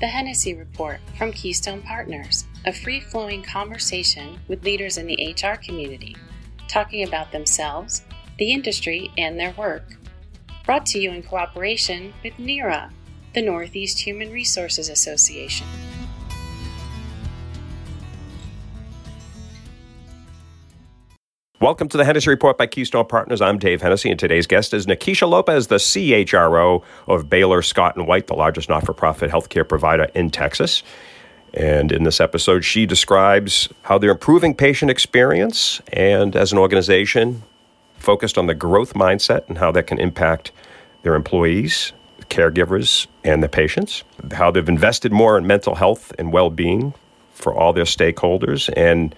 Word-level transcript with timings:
The 0.00 0.06
Hennessy 0.06 0.54
Report 0.54 0.98
from 1.18 1.30
Keystone 1.30 1.82
Partners, 1.82 2.46
a 2.64 2.72
free 2.72 3.00
flowing 3.00 3.42
conversation 3.42 4.40
with 4.48 4.64
leaders 4.64 4.96
in 4.96 5.06
the 5.06 5.34
HR 5.34 5.56
community, 5.56 6.16
talking 6.68 7.06
about 7.06 7.32
themselves, 7.32 8.00
the 8.38 8.50
industry, 8.50 9.10
and 9.18 9.38
their 9.38 9.52
work. 9.58 9.98
Brought 10.64 10.86
to 10.86 10.98
you 10.98 11.10
in 11.10 11.22
cooperation 11.22 12.14
with 12.24 12.32
NEHRA, 12.38 12.90
the 13.34 13.42
Northeast 13.42 14.00
Human 14.00 14.32
Resources 14.32 14.88
Association. 14.88 15.66
Welcome 21.60 21.90
to 21.90 21.98
the 21.98 22.06
Hennessy 22.06 22.30
Report 22.30 22.56
by 22.56 22.66
Keystone 22.66 23.04
Partners. 23.04 23.42
I'm 23.42 23.58
Dave 23.58 23.82
Hennessy, 23.82 24.10
and 24.10 24.18
today's 24.18 24.46
guest 24.46 24.72
is 24.72 24.86
Nakesha 24.86 25.28
Lopez, 25.28 25.66
the 25.66 25.76
CHRO 25.76 26.82
of 27.06 27.28
Baylor 27.28 27.60
Scott 27.60 27.96
and 27.96 28.06
White, 28.06 28.28
the 28.28 28.34
largest 28.34 28.70
not-for-profit 28.70 29.30
healthcare 29.30 29.68
provider 29.68 30.04
in 30.14 30.30
Texas. 30.30 30.82
And 31.52 31.92
in 31.92 32.04
this 32.04 32.18
episode, 32.18 32.64
she 32.64 32.86
describes 32.86 33.68
how 33.82 33.98
they're 33.98 34.12
improving 34.12 34.54
patient 34.54 34.90
experience 34.90 35.82
and, 35.92 36.34
as 36.34 36.50
an 36.50 36.56
organization, 36.56 37.42
focused 37.98 38.38
on 38.38 38.46
the 38.46 38.54
growth 38.54 38.94
mindset 38.94 39.46
and 39.46 39.58
how 39.58 39.70
that 39.72 39.86
can 39.86 40.00
impact 40.00 40.52
their 41.02 41.14
employees, 41.14 41.92
caregivers, 42.30 43.06
and 43.22 43.42
the 43.42 43.50
patients. 43.50 44.02
How 44.32 44.50
they've 44.50 44.66
invested 44.66 45.12
more 45.12 45.36
in 45.36 45.46
mental 45.46 45.74
health 45.74 46.10
and 46.18 46.32
well-being 46.32 46.94
for 47.34 47.52
all 47.54 47.74
their 47.74 47.84
stakeholders, 47.84 48.72
and 48.78 49.14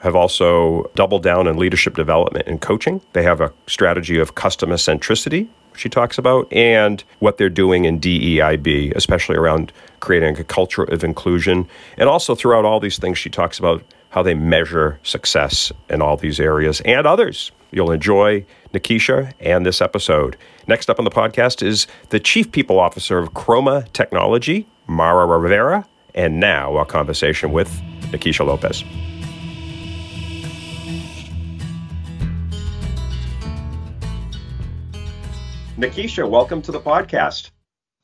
have 0.00 0.14
also 0.14 0.90
doubled 0.94 1.22
down 1.22 1.46
in 1.46 1.56
leadership 1.56 1.94
development 1.94 2.46
and 2.46 2.60
coaching. 2.60 3.00
They 3.12 3.22
have 3.22 3.40
a 3.40 3.52
strategy 3.66 4.18
of 4.18 4.34
customer 4.34 4.76
centricity, 4.76 5.48
she 5.76 5.88
talks 5.88 6.18
about, 6.18 6.50
and 6.52 7.02
what 7.18 7.38
they're 7.38 7.48
doing 7.48 7.84
in 7.84 8.00
DEIB, 8.00 8.94
especially 8.94 9.36
around 9.36 9.72
creating 10.00 10.38
a 10.38 10.44
culture 10.44 10.84
of 10.84 11.04
inclusion. 11.04 11.68
And 11.96 12.08
also 12.08 12.34
throughout 12.34 12.64
all 12.64 12.80
these 12.80 12.98
things, 12.98 13.18
she 13.18 13.30
talks 13.30 13.58
about 13.58 13.82
how 14.10 14.22
they 14.22 14.34
measure 14.34 14.98
success 15.02 15.72
in 15.90 16.00
all 16.00 16.16
these 16.16 16.40
areas 16.40 16.80
and 16.82 17.06
others. 17.06 17.52
You'll 17.70 17.90
enjoy 17.90 18.46
Nakesha 18.72 19.32
and 19.40 19.66
this 19.66 19.80
episode. 19.80 20.36
Next 20.66 20.88
up 20.88 20.98
on 20.98 21.04
the 21.04 21.10
podcast 21.10 21.62
is 21.62 21.86
the 22.10 22.20
Chief 22.20 22.50
People 22.50 22.78
Officer 22.78 23.18
of 23.18 23.34
Chroma 23.34 23.90
Technology, 23.92 24.66
Mara 24.86 25.26
Rivera, 25.26 25.86
and 26.14 26.40
now 26.40 26.76
our 26.76 26.86
conversation 26.86 27.52
with 27.52 27.68
Nakesha 28.12 28.46
Lopez. 28.46 28.84
Nakesha, 35.76 36.26
welcome 36.26 36.62
to 36.62 36.72
the 36.72 36.80
podcast. 36.80 37.50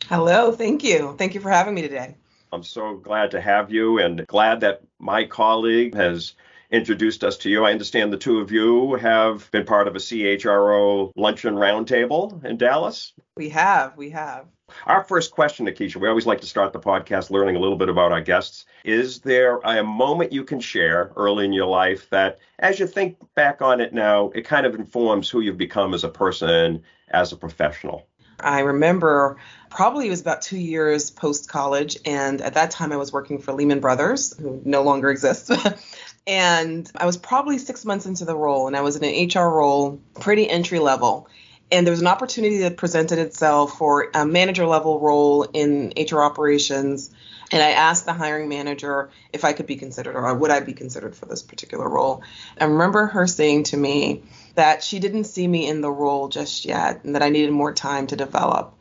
Hello, 0.04 0.52
thank 0.52 0.84
you. 0.84 1.14
Thank 1.16 1.34
you 1.34 1.40
for 1.40 1.48
having 1.48 1.74
me 1.74 1.80
today. 1.80 2.16
I'm 2.52 2.62
so 2.62 2.96
glad 2.96 3.30
to 3.30 3.40
have 3.40 3.72
you 3.72 3.98
and 3.98 4.26
glad 4.26 4.60
that 4.60 4.82
my 4.98 5.24
colleague 5.24 5.94
has 5.94 6.34
introduced 6.72 7.22
us 7.22 7.36
to 7.36 7.50
you. 7.50 7.64
I 7.64 7.70
understand 7.70 8.12
the 8.12 8.16
two 8.16 8.40
of 8.40 8.50
you 8.50 8.94
have 8.94 9.48
been 9.50 9.66
part 9.66 9.86
of 9.86 9.94
a 9.94 9.98
CHRO 9.98 11.12
luncheon 11.14 11.54
roundtable 11.54 12.42
in 12.44 12.56
Dallas. 12.56 13.12
We 13.36 13.50
have, 13.50 13.96
we 13.96 14.10
have. 14.10 14.46
Our 14.86 15.04
first 15.04 15.32
question, 15.32 15.66
Nakesha, 15.66 15.96
we 15.96 16.08
always 16.08 16.24
like 16.24 16.40
to 16.40 16.46
start 16.46 16.72
the 16.72 16.80
podcast 16.80 17.30
learning 17.30 17.56
a 17.56 17.58
little 17.58 17.76
bit 17.76 17.90
about 17.90 18.10
our 18.10 18.22
guests. 18.22 18.64
Is 18.84 19.20
there 19.20 19.58
a 19.58 19.84
moment 19.84 20.32
you 20.32 20.44
can 20.44 20.60
share 20.60 21.12
early 21.14 21.44
in 21.44 21.52
your 21.52 21.66
life 21.66 22.08
that, 22.08 22.38
as 22.58 22.80
you 22.80 22.86
think 22.86 23.18
back 23.34 23.60
on 23.60 23.82
it 23.82 23.92
now, 23.92 24.30
it 24.30 24.46
kind 24.46 24.64
of 24.64 24.74
informs 24.74 25.28
who 25.28 25.40
you've 25.40 25.58
become 25.58 25.92
as 25.92 26.04
a 26.04 26.08
person 26.08 26.82
as 27.10 27.32
a 27.32 27.36
professional? 27.36 28.08
I 28.40 28.60
remember 28.60 29.36
probably 29.70 30.06
it 30.06 30.10
was 30.10 30.20
about 30.20 30.42
two 30.42 30.58
years 30.58 31.10
post 31.10 31.48
college, 31.48 31.96
and 32.04 32.40
at 32.40 32.54
that 32.54 32.70
time 32.70 32.92
I 32.92 32.96
was 32.96 33.12
working 33.12 33.38
for 33.38 33.52
Lehman 33.52 33.80
Brothers, 33.80 34.36
who 34.38 34.60
no 34.64 34.82
longer 34.82 35.10
exists. 35.10 35.50
and 36.26 36.90
I 36.96 37.06
was 37.06 37.16
probably 37.16 37.58
six 37.58 37.84
months 37.84 38.06
into 38.06 38.24
the 38.24 38.36
role, 38.36 38.66
and 38.66 38.76
I 38.76 38.80
was 38.80 38.96
in 38.96 39.04
an 39.04 39.28
HR 39.28 39.48
role, 39.48 40.00
pretty 40.20 40.48
entry 40.48 40.78
level. 40.78 41.28
And 41.70 41.86
there 41.86 41.92
was 41.92 42.02
an 42.02 42.06
opportunity 42.06 42.58
that 42.58 42.76
presented 42.76 43.18
itself 43.18 43.78
for 43.78 44.10
a 44.14 44.26
manager 44.26 44.66
level 44.66 45.00
role 45.00 45.44
in 45.44 45.92
HR 45.96 46.20
operations. 46.20 47.10
And 47.50 47.62
I 47.62 47.70
asked 47.70 48.04
the 48.04 48.12
hiring 48.12 48.50
manager 48.50 49.10
if 49.32 49.44
I 49.44 49.54
could 49.54 49.66
be 49.66 49.76
considered 49.76 50.14
or 50.14 50.34
would 50.34 50.50
I 50.50 50.60
be 50.60 50.74
considered 50.74 51.16
for 51.16 51.24
this 51.24 51.42
particular 51.42 51.88
role. 51.88 52.22
I 52.60 52.64
remember 52.64 53.06
her 53.06 53.26
saying 53.26 53.64
to 53.64 53.76
me, 53.78 54.22
that 54.54 54.82
she 54.82 54.98
didn't 54.98 55.24
see 55.24 55.46
me 55.46 55.66
in 55.66 55.80
the 55.80 55.90
role 55.90 56.28
just 56.28 56.64
yet 56.64 57.04
and 57.04 57.14
that 57.14 57.22
I 57.22 57.30
needed 57.30 57.52
more 57.52 57.72
time 57.72 58.06
to 58.08 58.16
develop. 58.16 58.74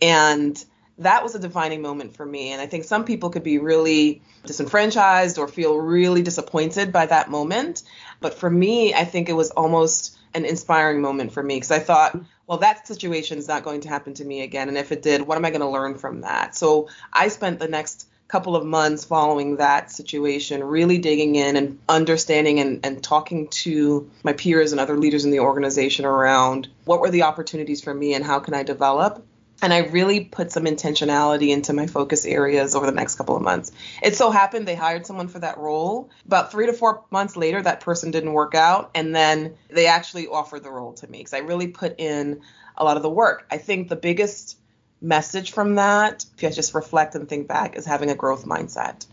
And 0.00 0.62
that 0.98 1.22
was 1.22 1.34
a 1.34 1.38
defining 1.38 1.82
moment 1.82 2.16
for 2.16 2.24
me. 2.24 2.52
And 2.52 2.60
I 2.60 2.66
think 2.66 2.84
some 2.84 3.04
people 3.04 3.30
could 3.30 3.42
be 3.42 3.58
really 3.58 4.22
disenfranchised 4.44 5.38
or 5.38 5.48
feel 5.48 5.76
really 5.78 6.22
disappointed 6.22 6.92
by 6.92 7.06
that 7.06 7.30
moment. 7.30 7.82
But 8.20 8.34
for 8.34 8.50
me, 8.50 8.94
I 8.94 9.04
think 9.04 9.28
it 9.28 9.34
was 9.34 9.50
almost 9.50 10.16
an 10.34 10.44
inspiring 10.44 11.00
moment 11.00 11.32
for 11.32 11.42
me 11.42 11.56
because 11.56 11.70
I 11.70 11.78
thought, 11.78 12.18
well, 12.46 12.58
that 12.58 12.86
situation 12.86 13.38
is 13.38 13.48
not 13.48 13.64
going 13.64 13.82
to 13.82 13.88
happen 13.88 14.14
to 14.14 14.24
me 14.24 14.42
again. 14.42 14.68
And 14.68 14.78
if 14.78 14.92
it 14.92 15.02
did, 15.02 15.22
what 15.22 15.36
am 15.36 15.44
I 15.44 15.50
going 15.50 15.60
to 15.60 15.68
learn 15.68 15.96
from 15.96 16.22
that? 16.22 16.56
So 16.56 16.88
I 17.12 17.28
spent 17.28 17.58
the 17.58 17.68
next 17.68 18.06
couple 18.28 18.56
of 18.56 18.64
months 18.64 19.04
following 19.04 19.56
that 19.56 19.90
situation, 19.90 20.64
really 20.64 20.96
digging 20.96 21.34
in 21.34 21.54
and 21.54 21.78
understanding 21.86 22.60
and, 22.60 22.80
and 22.84 23.02
talking 23.02 23.46
to 23.48 24.10
my 24.22 24.32
peers 24.32 24.72
and 24.72 24.80
other 24.80 24.96
leaders 24.96 25.26
in 25.26 25.30
the 25.30 25.40
organization 25.40 26.06
around 26.06 26.66
what 26.86 27.00
were 27.00 27.10
the 27.10 27.24
opportunities 27.24 27.82
for 27.82 27.92
me 27.92 28.14
and 28.14 28.24
how 28.24 28.40
can 28.40 28.54
I 28.54 28.62
develop. 28.62 29.22
And 29.62 29.72
I 29.72 29.78
really 29.78 30.24
put 30.24 30.50
some 30.50 30.64
intentionality 30.64 31.50
into 31.50 31.72
my 31.72 31.86
focus 31.86 32.26
areas 32.26 32.74
over 32.74 32.84
the 32.84 32.92
next 32.92 33.14
couple 33.14 33.36
of 33.36 33.42
months. 33.42 33.70
It 34.02 34.16
so 34.16 34.32
happened 34.32 34.66
they 34.66 34.74
hired 34.74 35.06
someone 35.06 35.28
for 35.28 35.38
that 35.38 35.56
role. 35.56 36.10
About 36.26 36.50
three 36.50 36.66
to 36.66 36.72
four 36.72 37.04
months 37.10 37.36
later, 37.36 37.62
that 37.62 37.80
person 37.80 38.10
didn't 38.10 38.32
work 38.32 38.56
out. 38.56 38.90
And 38.94 39.14
then 39.14 39.54
they 39.68 39.86
actually 39.86 40.26
offered 40.26 40.64
the 40.64 40.70
role 40.70 40.94
to 40.94 41.06
me 41.08 41.18
because 41.18 41.32
I 41.32 41.38
really 41.38 41.68
put 41.68 42.00
in 42.00 42.42
a 42.76 42.84
lot 42.84 42.96
of 42.96 43.04
the 43.04 43.10
work. 43.10 43.46
I 43.50 43.58
think 43.58 43.88
the 43.88 43.96
biggest 43.96 44.58
message 45.00 45.52
from 45.52 45.76
that, 45.76 46.24
if 46.36 46.42
you 46.42 46.50
just 46.50 46.74
reflect 46.74 47.14
and 47.14 47.28
think 47.28 47.46
back, 47.46 47.76
is 47.76 47.86
having 47.86 48.10
a 48.10 48.16
growth 48.16 48.44
mindset. 48.44 49.06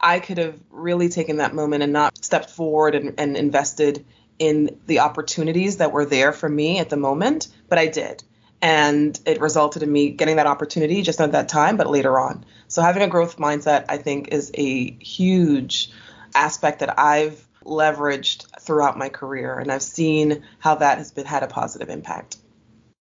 I 0.00 0.20
could 0.20 0.38
have 0.38 0.58
really 0.70 1.08
taken 1.08 1.38
that 1.38 1.54
moment 1.54 1.82
and 1.82 1.92
not 1.92 2.24
stepped 2.24 2.50
forward 2.50 2.94
and, 2.94 3.14
and 3.18 3.36
invested 3.36 4.04
in 4.38 4.78
the 4.86 5.00
opportunities 5.00 5.76
that 5.76 5.92
were 5.92 6.06
there 6.06 6.32
for 6.32 6.48
me 6.48 6.78
at 6.78 6.88
the 6.88 6.96
moment, 6.96 7.48
but 7.68 7.78
I 7.78 7.86
did. 7.88 8.22
And 8.62 9.18
it 9.24 9.40
resulted 9.40 9.82
in 9.82 9.90
me 9.90 10.10
getting 10.10 10.36
that 10.36 10.46
opportunity 10.46 11.02
just 11.02 11.18
not 11.18 11.26
at 11.26 11.32
that 11.32 11.48
time, 11.48 11.76
but 11.76 11.88
later 11.88 12.18
on. 12.18 12.44
So 12.68 12.82
having 12.82 13.02
a 13.02 13.08
growth 13.08 13.38
mindset, 13.38 13.86
I 13.88 13.96
think, 13.96 14.28
is 14.28 14.50
a 14.54 14.90
huge 14.92 15.90
aspect 16.34 16.80
that 16.80 16.98
I've 16.98 17.46
leveraged 17.64 18.46
throughout 18.60 18.98
my 18.98 19.08
career, 19.08 19.58
and 19.58 19.72
I've 19.72 19.82
seen 19.82 20.44
how 20.58 20.76
that 20.76 20.98
has 20.98 21.10
been 21.10 21.26
had 21.26 21.42
a 21.42 21.46
positive 21.46 21.88
impact. 21.88 22.36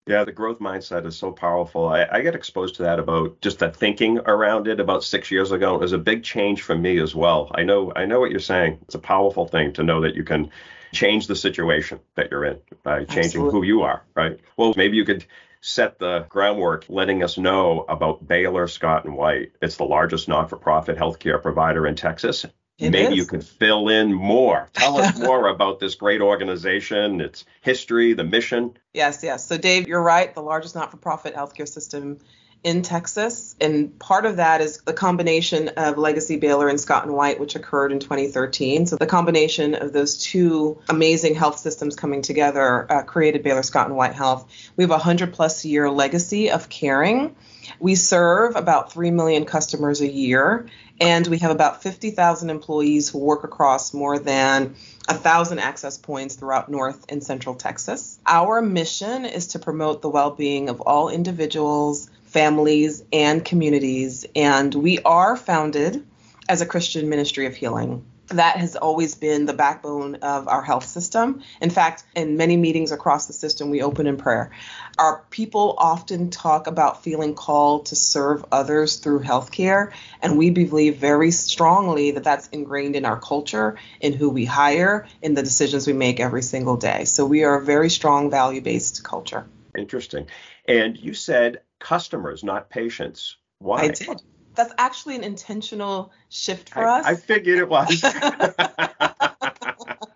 Yeah, 0.07 0.23
the 0.23 0.31
growth 0.31 0.59
mindset 0.59 1.05
is 1.05 1.17
so 1.17 1.31
powerful. 1.31 1.87
I, 1.89 2.07
I 2.09 2.21
get 2.21 2.35
exposed 2.35 2.75
to 2.75 2.83
that 2.83 2.97
about 2.99 3.41
just 3.41 3.59
the 3.59 3.69
thinking 3.69 4.19
around 4.19 4.67
it 4.67 4.79
about 4.79 5.03
six 5.03 5.29
years 5.31 5.51
ago. 5.51 5.75
It 5.75 5.81
was 5.81 5.91
a 5.93 5.97
big 5.97 6.23
change 6.23 6.61
for 6.61 6.75
me 6.75 6.99
as 6.99 7.13
well. 7.13 7.51
I 7.53 7.63
know 7.63 7.91
I 7.95 8.05
know 8.05 8.19
what 8.19 8.31
you're 8.31 8.39
saying. 8.39 8.79
It's 8.83 8.95
a 8.95 8.99
powerful 8.99 9.47
thing 9.47 9.73
to 9.73 9.83
know 9.83 10.01
that 10.01 10.15
you 10.15 10.23
can 10.23 10.49
change 10.93 11.27
the 11.27 11.35
situation 11.35 11.99
that 12.15 12.31
you're 12.31 12.45
in 12.45 12.59
by 12.83 12.99
changing 13.03 13.19
Absolutely. 13.19 13.51
who 13.51 13.65
you 13.65 13.81
are, 13.81 14.03
right? 14.15 14.39
Well, 14.55 14.73
maybe 14.77 14.95
you 14.95 15.03
could 15.03 15.25
set 15.59 15.99
the 15.99 16.25
groundwork 16.29 16.85
letting 16.87 17.23
us 17.23 17.37
know 17.37 17.81
about 17.89 18.25
Baylor 18.25 18.67
Scott 18.67 19.03
and 19.03 19.17
White. 19.17 19.51
It's 19.61 19.75
the 19.75 19.83
largest 19.83 20.29
not-for-profit 20.29 20.97
healthcare 20.97 21.41
provider 21.41 21.85
in 21.85 21.95
Texas 21.95 22.45
it 22.77 22.91
Maybe 22.91 23.13
is. 23.13 23.17
you 23.17 23.25
can 23.25 23.41
fill 23.41 23.89
in 23.89 24.13
more. 24.13 24.69
Tell 24.73 24.97
us 24.97 25.17
more 25.19 25.47
about 25.47 25.79
this 25.79 25.95
great 25.95 26.21
organization, 26.21 27.21
its 27.21 27.45
history, 27.61 28.13
the 28.13 28.23
mission. 28.23 28.77
Yes, 28.93 29.23
yes. 29.23 29.47
So, 29.47 29.57
Dave, 29.57 29.87
you're 29.87 30.01
right. 30.01 30.33
The 30.33 30.43
largest 30.43 30.75
not 30.75 30.91
for 30.91 30.97
profit 30.97 31.35
healthcare 31.35 31.67
system 31.67 32.19
in 32.63 32.83
Texas. 32.83 33.55
And 33.59 33.97
part 33.97 34.25
of 34.25 34.37
that 34.37 34.61
is 34.61 34.81
the 34.81 34.93
combination 34.93 35.69
of 35.69 35.97
Legacy 35.97 36.37
Baylor 36.37 36.67
and 36.67 36.79
Scott 36.79 37.05
and 37.05 37.15
White, 37.15 37.39
which 37.39 37.55
occurred 37.55 37.91
in 37.91 37.99
2013. 37.99 38.85
So, 38.85 38.95
the 38.95 39.07
combination 39.07 39.73
of 39.73 39.91
those 39.91 40.19
two 40.19 40.79
amazing 40.87 41.33
health 41.33 41.57
systems 41.57 41.95
coming 41.95 42.21
together 42.21 42.91
uh, 42.91 43.01
created 43.01 43.41
Baylor 43.41 43.63
Scott 43.63 43.87
and 43.87 43.95
White 43.95 44.13
Health. 44.13 44.47
We 44.75 44.83
have 44.83 44.91
a 44.91 45.01
100 45.01 45.33
plus 45.33 45.65
year 45.65 45.89
legacy 45.89 46.51
of 46.51 46.69
caring. 46.69 47.35
We 47.79 47.95
serve 47.95 48.55
about 48.55 48.91
3 48.91 49.11
million 49.11 49.45
customers 49.45 50.01
a 50.01 50.07
year 50.07 50.67
and 50.99 51.27
we 51.27 51.37
have 51.39 51.51
about 51.51 51.83
50,000 51.83 52.49
employees 52.49 53.09
who 53.09 53.19
work 53.19 53.43
across 53.43 53.93
more 53.93 54.17
than 54.17 54.75
a 55.07 55.13
thousand 55.13 55.59
access 55.59 55.97
points 55.97 56.35
throughout 56.35 56.69
North 56.69 57.05
and 57.09 57.23
Central 57.23 57.55
Texas. 57.55 58.19
Our 58.25 58.61
mission 58.61 59.25
is 59.25 59.47
to 59.47 59.59
promote 59.59 60.01
the 60.01 60.09
well 60.09 60.31
being 60.31 60.69
of 60.69 60.81
all 60.81 61.09
individuals, 61.09 62.09
families, 62.25 63.03
and 63.13 63.45
communities. 63.45 64.25
And 64.35 64.73
we 64.73 64.99
are 64.99 65.35
founded 65.35 66.05
as 66.49 66.61
a 66.61 66.65
Christian 66.65 67.09
ministry 67.09 67.45
of 67.45 67.55
healing. 67.55 68.05
That 68.29 68.57
has 68.57 68.75
always 68.75 69.15
been 69.15 69.45
the 69.45 69.53
backbone 69.53 70.15
of 70.15 70.47
our 70.47 70.61
health 70.61 70.85
system. 70.85 71.41
In 71.61 71.69
fact, 71.69 72.03
in 72.15 72.37
many 72.37 72.57
meetings 72.57 72.91
across 72.91 73.27
the 73.27 73.33
system, 73.33 73.69
we 73.69 73.81
open 73.81 74.07
in 74.07 74.17
prayer. 74.17 74.51
Our 74.97 75.23
people 75.29 75.75
often 75.77 76.29
talk 76.29 76.67
about 76.67 77.03
feeling 77.03 77.35
called 77.35 77.87
to 77.87 77.95
serve 77.95 78.43
others 78.51 78.97
through 78.97 79.21
healthcare, 79.21 79.91
and 80.21 80.37
we 80.37 80.49
believe 80.49 80.97
very 80.97 81.31
strongly 81.31 82.11
that 82.11 82.23
that's 82.23 82.47
ingrained 82.49 82.95
in 82.95 83.05
our 83.05 83.19
culture, 83.19 83.77
in 84.01 84.13
who 84.13 84.29
we 84.29 84.45
hire, 84.45 85.07
in 85.21 85.33
the 85.33 85.43
decisions 85.43 85.87
we 85.87 85.93
make 85.93 86.19
every 86.19 86.43
single 86.43 86.77
day. 86.77 87.05
So 87.05 87.25
we 87.25 87.43
are 87.43 87.57
a 87.57 87.63
very 87.63 87.89
strong 87.89 88.29
value 88.29 88.61
based 88.61 89.03
culture. 89.03 89.47
Interesting. 89.77 90.27
And 90.67 90.97
you 90.97 91.13
said 91.13 91.61
customers, 91.79 92.43
not 92.43 92.69
patients. 92.69 93.37
Why? 93.59 93.83
I 93.83 93.87
did 93.89 94.21
that's 94.57 94.73
actually 94.77 95.15
an 95.15 95.23
intentional 95.23 96.11
shift 96.29 96.69
for 96.69 96.85
I, 96.85 96.99
us. 96.99 97.05
I 97.05 97.15
figured 97.15 97.59
it 97.59 97.69
was. 97.69 98.03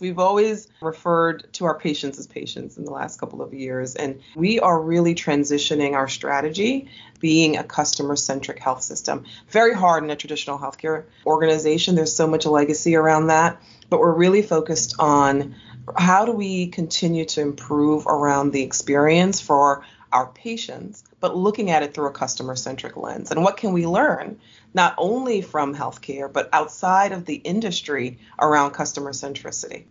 We've 0.00 0.18
always 0.18 0.68
referred 0.80 1.52
to 1.54 1.64
our 1.64 1.76
patients 1.76 2.18
as 2.18 2.28
patients 2.28 2.78
in 2.78 2.84
the 2.84 2.92
last 2.92 3.18
couple 3.18 3.42
of 3.42 3.52
years, 3.52 3.96
and 3.96 4.20
we 4.36 4.60
are 4.60 4.80
really 4.80 5.14
transitioning 5.14 5.94
our 5.94 6.06
strategy 6.06 6.88
being 7.18 7.56
a 7.56 7.64
customer 7.64 8.14
centric 8.14 8.60
health 8.60 8.82
system. 8.82 9.24
Very 9.48 9.74
hard 9.74 10.04
in 10.04 10.10
a 10.10 10.16
traditional 10.16 10.56
healthcare 10.56 11.04
organization. 11.26 11.96
There's 11.96 12.14
so 12.14 12.28
much 12.28 12.46
legacy 12.46 12.94
around 12.94 13.26
that, 13.26 13.60
but 13.90 13.98
we're 13.98 14.14
really 14.14 14.42
focused 14.42 14.94
on 15.00 15.56
how 15.96 16.24
do 16.24 16.32
we 16.32 16.68
continue 16.68 17.24
to 17.24 17.40
improve 17.40 18.06
around 18.06 18.52
the 18.52 18.62
experience 18.62 19.40
for 19.40 19.84
our 20.12 20.26
patients, 20.26 21.04
but 21.20 21.36
looking 21.36 21.70
at 21.70 21.82
it 21.82 21.94
through 21.94 22.08
a 22.08 22.12
customer 22.12 22.56
centric 22.56 22.96
lens. 22.96 23.30
And 23.30 23.42
what 23.42 23.56
can 23.56 23.72
we 23.72 23.86
learn, 23.86 24.38
not 24.74 24.94
only 24.98 25.40
from 25.40 25.74
healthcare, 25.74 26.32
but 26.32 26.48
outside 26.52 27.12
of 27.12 27.24
the 27.24 27.36
industry 27.36 28.18
around 28.38 28.72
customer 28.72 29.12
centricity? 29.12 29.84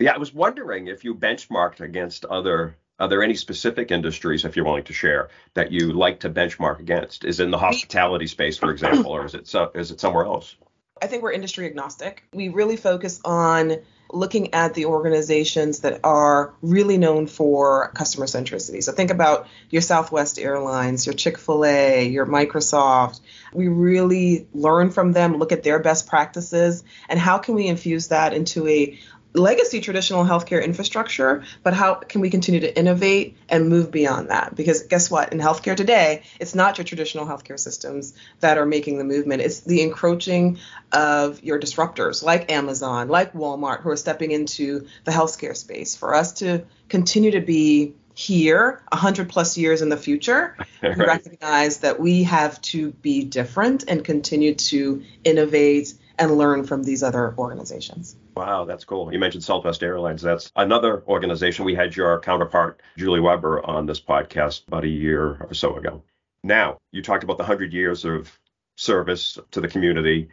Yeah, 0.00 0.12
I 0.14 0.18
was 0.18 0.34
wondering 0.34 0.88
if 0.88 1.04
you 1.04 1.14
benchmarked 1.14 1.80
against 1.80 2.24
other. 2.24 2.76
Are 2.98 3.08
there 3.08 3.22
any 3.22 3.34
specific 3.34 3.90
industries, 3.90 4.44
if 4.44 4.54
you're 4.54 4.64
willing 4.64 4.84
to 4.84 4.92
share, 4.92 5.30
that 5.54 5.72
you 5.72 5.92
like 5.92 6.20
to 6.20 6.30
benchmark 6.30 6.78
against? 6.78 7.24
Is 7.24 7.40
it 7.40 7.44
in 7.44 7.50
the 7.50 7.58
hospitality 7.58 8.26
space, 8.26 8.58
for 8.58 8.70
example, 8.70 9.12
or 9.12 9.24
is 9.24 9.34
it 9.34 9.48
so, 9.48 9.70
is 9.74 9.90
it 9.90 10.00
somewhere 10.00 10.24
else? 10.24 10.56
I 11.00 11.08
think 11.08 11.22
we're 11.22 11.32
industry 11.32 11.66
agnostic. 11.66 12.22
We 12.32 12.48
really 12.48 12.76
focus 12.76 13.20
on 13.24 13.78
looking 14.12 14.54
at 14.54 14.74
the 14.74 14.86
organizations 14.86 15.80
that 15.80 16.00
are 16.04 16.54
really 16.60 16.98
known 16.98 17.26
for 17.26 17.90
customer 17.94 18.26
centricity. 18.26 18.82
So 18.82 18.92
think 18.92 19.10
about 19.10 19.48
your 19.70 19.82
Southwest 19.82 20.38
Airlines, 20.38 21.06
your 21.06 21.14
Chick 21.14 21.38
fil 21.38 21.64
A, 21.64 22.06
your 22.08 22.26
Microsoft. 22.26 23.20
We 23.52 23.68
really 23.68 24.46
learn 24.54 24.90
from 24.90 25.12
them, 25.12 25.38
look 25.38 25.52
at 25.52 25.62
their 25.62 25.78
best 25.78 26.06
practices, 26.06 26.84
and 27.08 27.18
how 27.18 27.38
can 27.38 27.54
we 27.54 27.66
infuse 27.66 28.08
that 28.08 28.34
into 28.34 28.68
a 28.68 28.98
legacy 29.34 29.80
traditional 29.80 30.24
healthcare 30.24 30.62
infrastructure, 30.64 31.42
but 31.62 31.74
how 31.74 31.94
can 31.94 32.20
we 32.20 32.30
continue 32.30 32.60
to 32.60 32.78
innovate 32.78 33.36
and 33.48 33.68
move 33.68 33.90
beyond 33.90 34.30
that? 34.30 34.54
Because 34.54 34.82
guess 34.82 35.10
what? 35.10 35.32
In 35.32 35.38
healthcare 35.38 35.76
today, 35.76 36.22
it's 36.38 36.54
not 36.54 36.78
your 36.78 36.84
traditional 36.84 37.26
healthcare 37.26 37.58
systems 37.58 38.14
that 38.40 38.58
are 38.58 38.66
making 38.66 38.98
the 38.98 39.04
movement. 39.04 39.42
It's 39.42 39.60
the 39.60 39.82
encroaching 39.82 40.58
of 40.92 41.42
your 41.42 41.58
disruptors 41.58 42.22
like 42.22 42.50
Amazon, 42.52 43.08
like 43.08 43.32
Walmart, 43.32 43.80
who 43.80 43.90
are 43.90 43.96
stepping 43.96 44.32
into 44.32 44.86
the 45.04 45.12
healthcare 45.12 45.56
space. 45.56 45.96
For 45.96 46.14
us 46.14 46.32
to 46.34 46.64
continue 46.88 47.30
to 47.32 47.40
be 47.40 47.94
here 48.14 48.82
100 48.92 49.30
plus 49.30 49.56
years 49.56 49.80
in 49.80 49.88
the 49.88 49.96
future 49.96 50.54
right. 50.58 50.68
we 50.98 51.04
recognize 51.04 51.78
that 51.78 51.98
we 51.98 52.24
have 52.24 52.60
to 52.60 52.90
be 52.90 53.24
different 53.24 53.84
and 53.88 54.04
continue 54.04 54.54
to 54.54 55.02
innovate 55.24 55.94
and 56.18 56.36
learn 56.36 56.64
from 56.64 56.82
these 56.82 57.02
other 57.02 57.34
organizations 57.38 58.16
Wow, 58.34 58.64
that's 58.64 58.84
cool. 58.84 59.12
You 59.12 59.18
mentioned 59.18 59.44
Southwest 59.44 59.82
Airlines. 59.82 60.22
That's 60.22 60.50
another 60.56 61.02
organization. 61.06 61.64
We 61.64 61.74
had 61.74 61.94
your 61.94 62.18
counterpart, 62.20 62.80
Julie 62.96 63.20
Weber, 63.20 63.64
on 63.64 63.84
this 63.86 64.00
podcast 64.00 64.66
about 64.68 64.84
a 64.84 64.88
year 64.88 65.36
or 65.48 65.54
so 65.54 65.76
ago. 65.76 66.02
Now, 66.42 66.78
you 66.92 67.02
talked 67.02 67.24
about 67.24 67.36
the 67.36 67.44
100 67.44 67.72
years 67.72 68.04
of 68.04 68.38
service 68.76 69.38
to 69.50 69.60
the 69.60 69.68
community. 69.68 70.28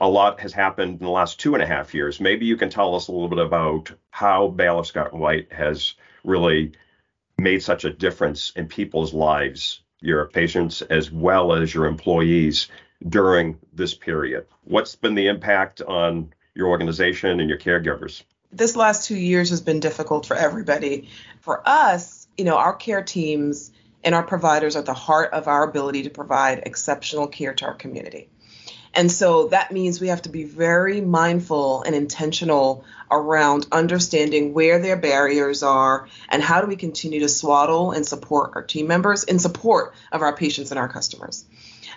A 0.00 0.08
lot 0.08 0.40
has 0.40 0.52
happened 0.52 0.98
in 1.00 1.06
the 1.06 1.10
last 1.10 1.40
two 1.40 1.54
and 1.54 1.62
a 1.62 1.66
half 1.66 1.94
years. 1.94 2.20
Maybe 2.20 2.44
you 2.44 2.56
can 2.56 2.70
tell 2.70 2.94
us 2.94 3.08
a 3.08 3.12
little 3.12 3.28
bit 3.28 3.38
about 3.38 3.92
how 4.10 4.48
Baylor 4.48 4.84
Scott 4.84 5.12
and 5.12 5.20
White 5.20 5.52
has 5.52 5.94
really 6.24 6.72
made 7.38 7.62
such 7.62 7.84
a 7.84 7.92
difference 7.92 8.52
in 8.56 8.66
people's 8.66 9.14
lives, 9.14 9.82
your 10.00 10.26
patients 10.26 10.82
as 10.82 11.10
well 11.10 11.52
as 11.52 11.72
your 11.72 11.86
employees 11.86 12.68
during 13.08 13.58
this 13.72 13.94
period. 13.94 14.46
What's 14.64 14.96
been 14.96 15.14
the 15.14 15.28
impact 15.28 15.80
on 15.82 16.32
your 16.58 16.68
organization 16.68 17.40
and 17.40 17.48
your 17.48 17.58
caregivers? 17.58 18.24
This 18.50 18.76
last 18.76 19.06
two 19.06 19.16
years 19.16 19.50
has 19.50 19.60
been 19.60 19.80
difficult 19.80 20.26
for 20.26 20.36
everybody. 20.36 21.08
For 21.40 21.66
us, 21.66 22.26
you 22.36 22.44
know, 22.44 22.56
our 22.56 22.74
care 22.74 23.02
teams 23.02 23.70
and 24.02 24.14
our 24.14 24.24
providers 24.24 24.74
are 24.74 24.80
at 24.80 24.86
the 24.86 24.94
heart 24.94 25.32
of 25.32 25.46
our 25.46 25.62
ability 25.62 26.02
to 26.02 26.10
provide 26.10 26.64
exceptional 26.66 27.28
care 27.28 27.54
to 27.54 27.66
our 27.66 27.74
community. 27.74 28.28
And 28.94 29.12
so 29.12 29.48
that 29.48 29.70
means 29.70 30.00
we 30.00 30.08
have 30.08 30.22
to 30.22 30.30
be 30.30 30.44
very 30.44 31.00
mindful 31.00 31.82
and 31.82 31.94
intentional 31.94 32.84
around 33.10 33.66
understanding 33.70 34.54
where 34.54 34.80
their 34.80 34.96
barriers 34.96 35.62
are 35.62 36.08
and 36.28 36.42
how 36.42 36.60
do 36.60 36.66
we 36.66 36.76
continue 36.76 37.20
to 37.20 37.28
swaddle 37.28 37.92
and 37.92 38.04
support 38.06 38.52
our 38.54 38.62
team 38.62 38.88
members 38.88 39.24
in 39.24 39.38
support 39.38 39.94
of 40.10 40.22
our 40.22 40.34
patients 40.34 40.70
and 40.70 40.80
our 40.80 40.88
customers. 40.88 41.44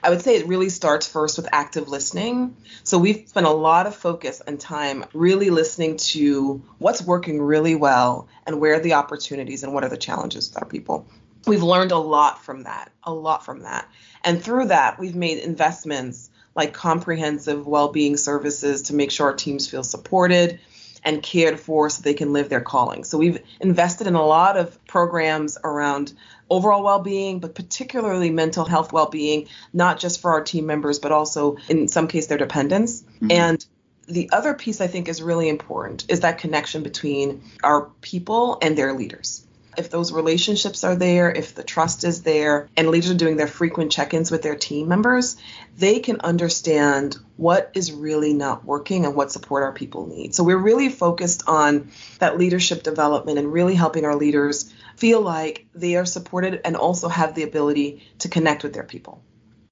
I 0.03 0.09
would 0.09 0.21
say 0.21 0.35
it 0.35 0.47
really 0.47 0.69
starts 0.69 1.07
first 1.07 1.37
with 1.37 1.47
active 1.51 1.87
listening. 1.87 2.55
So 2.83 2.97
we've 2.97 3.27
spent 3.27 3.45
a 3.45 3.51
lot 3.51 3.85
of 3.87 3.95
focus 3.95 4.41
and 4.45 4.59
time 4.59 5.05
really 5.13 5.49
listening 5.49 5.97
to 5.97 6.63
what's 6.79 7.01
working 7.01 7.41
really 7.41 7.75
well 7.75 8.27
and 8.45 8.59
where 8.59 8.75
are 8.75 8.79
the 8.79 8.93
opportunities 8.93 9.63
and 9.63 9.73
what 9.73 9.83
are 9.83 9.89
the 9.89 9.97
challenges 9.97 10.49
with 10.49 10.61
our 10.61 10.67
people. 10.67 11.05
We've 11.45 11.63
learned 11.63 11.91
a 11.91 11.97
lot 11.97 12.43
from 12.43 12.63
that, 12.63 12.91
a 13.03 13.13
lot 13.13 13.45
from 13.45 13.63
that. 13.63 13.87
And 14.23 14.43
through 14.43 14.65
that, 14.67 14.99
we've 14.99 15.15
made 15.15 15.39
investments 15.39 16.29
like 16.55 16.73
comprehensive 16.73 17.65
well-being 17.65 18.17
services 18.17 18.83
to 18.83 18.95
make 18.95 19.11
sure 19.11 19.27
our 19.27 19.35
teams 19.35 19.67
feel 19.69 19.83
supported 19.83 20.59
and 21.03 21.21
cared 21.23 21.59
for 21.59 21.89
so 21.89 22.01
they 22.01 22.13
can 22.13 22.33
live 22.33 22.49
their 22.49 22.61
calling. 22.61 23.03
So 23.03 23.17
we've 23.17 23.39
invested 23.59 24.07
in 24.07 24.15
a 24.15 24.25
lot 24.25 24.57
of 24.57 24.83
programs 24.85 25.57
around 25.63 26.13
overall 26.49 26.83
well-being, 26.83 27.39
but 27.39 27.55
particularly 27.55 28.29
mental 28.29 28.65
health 28.65 28.91
well-being, 28.91 29.47
not 29.73 29.99
just 29.99 30.21
for 30.21 30.31
our 30.31 30.43
team 30.43 30.65
members, 30.65 30.99
but 30.99 31.11
also 31.11 31.57
in 31.69 31.87
some 31.87 32.07
case 32.07 32.27
their 32.27 32.37
dependents. 32.37 33.01
Mm-hmm. 33.01 33.31
And 33.31 33.65
the 34.07 34.29
other 34.31 34.53
piece 34.53 34.81
I 34.81 34.87
think 34.87 35.07
is 35.07 35.21
really 35.21 35.47
important 35.47 36.05
is 36.09 36.19
that 36.21 36.37
connection 36.39 36.83
between 36.83 37.43
our 37.63 37.89
people 38.01 38.57
and 38.61 38.77
their 38.77 38.93
leaders 38.93 39.45
if 39.77 39.89
those 39.89 40.11
relationships 40.11 40.83
are 40.83 40.95
there, 40.95 41.31
if 41.31 41.55
the 41.55 41.63
trust 41.63 42.03
is 42.03 42.23
there, 42.23 42.69
and 42.75 42.89
leaders 42.89 43.11
are 43.11 43.15
doing 43.15 43.37
their 43.37 43.47
frequent 43.47 43.91
check 43.91 44.13
ins 44.13 44.31
with 44.31 44.41
their 44.41 44.55
team 44.55 44.87
members, 44.87 45.37
they 45.77 45.99
can 45.99 46.19
understand 46.21 47.17
what 47.37 47.71
is 47.73 47.91
really 47.91 48.33
not 48.33 48.65
working 48.65 49.05
and 49.05 49.15
what 49.15 49.31
support 49.31 49.63
our 49.63 49.71
people 49.71 50.07
need. 50.07 50.35
So 50.35 50.43
we're 50.43 50.57
really 50.57 50.89
focused 50.89 51.43
on 51.47 51.91
that 52.19 52.37
leadership 52.37 52.83
development 52.83 53.37
and 53.37 53.51
really 53.51 53.75
helping 53.75 54.05
our 54.05 54.15
leaders 54.15 54.71
feel 54.97 55.21
like 55.21 55.65
they 55.73 55.95
are 55.95 56.05
supported 56.05 56.61
and 56.65 56.75
also 56.75 57.07
have 57.07 57.33
the 57.33 57.43
ability 57.43 58.03
to 58.19 58.29
connect 58.29 58.63
with 58.63 58.73
their 58.73 58.83
people. 58.83 59.23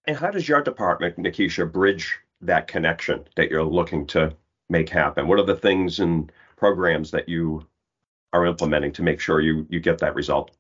And 0.05 0.17
how 0.17 0.31
does 0.31 0.47
your 0.47 0.63
department, 0.63 1.17
Nakesha, 1.17 1.71
bridge 1.71 2.17
that 2.41 2.67
connection 2.67 3.25
that 3.35 3.51
you're 3.51 3.63
looking 3.63 4.07
to 4.07 4.35
make 4.69 4.89
happen? 4.89 5.27
What 5.27 5.39
are 5.39 5.45
the 5.45 5.55
things 5.55 6.00
and 6.00 6.31
programs 6.55 7.12
that 7.12 7.29
you 7.29 7.67
are 8.33 8.45
implementing 8.45 8.91
to 8.93 9.03
make 9.03 9.19
sure 9.19 9.39
you 9.39 9.65
you 9.69 9.79
get 9.79 10.00
that 10.00 10.15
result? 10.15 10.51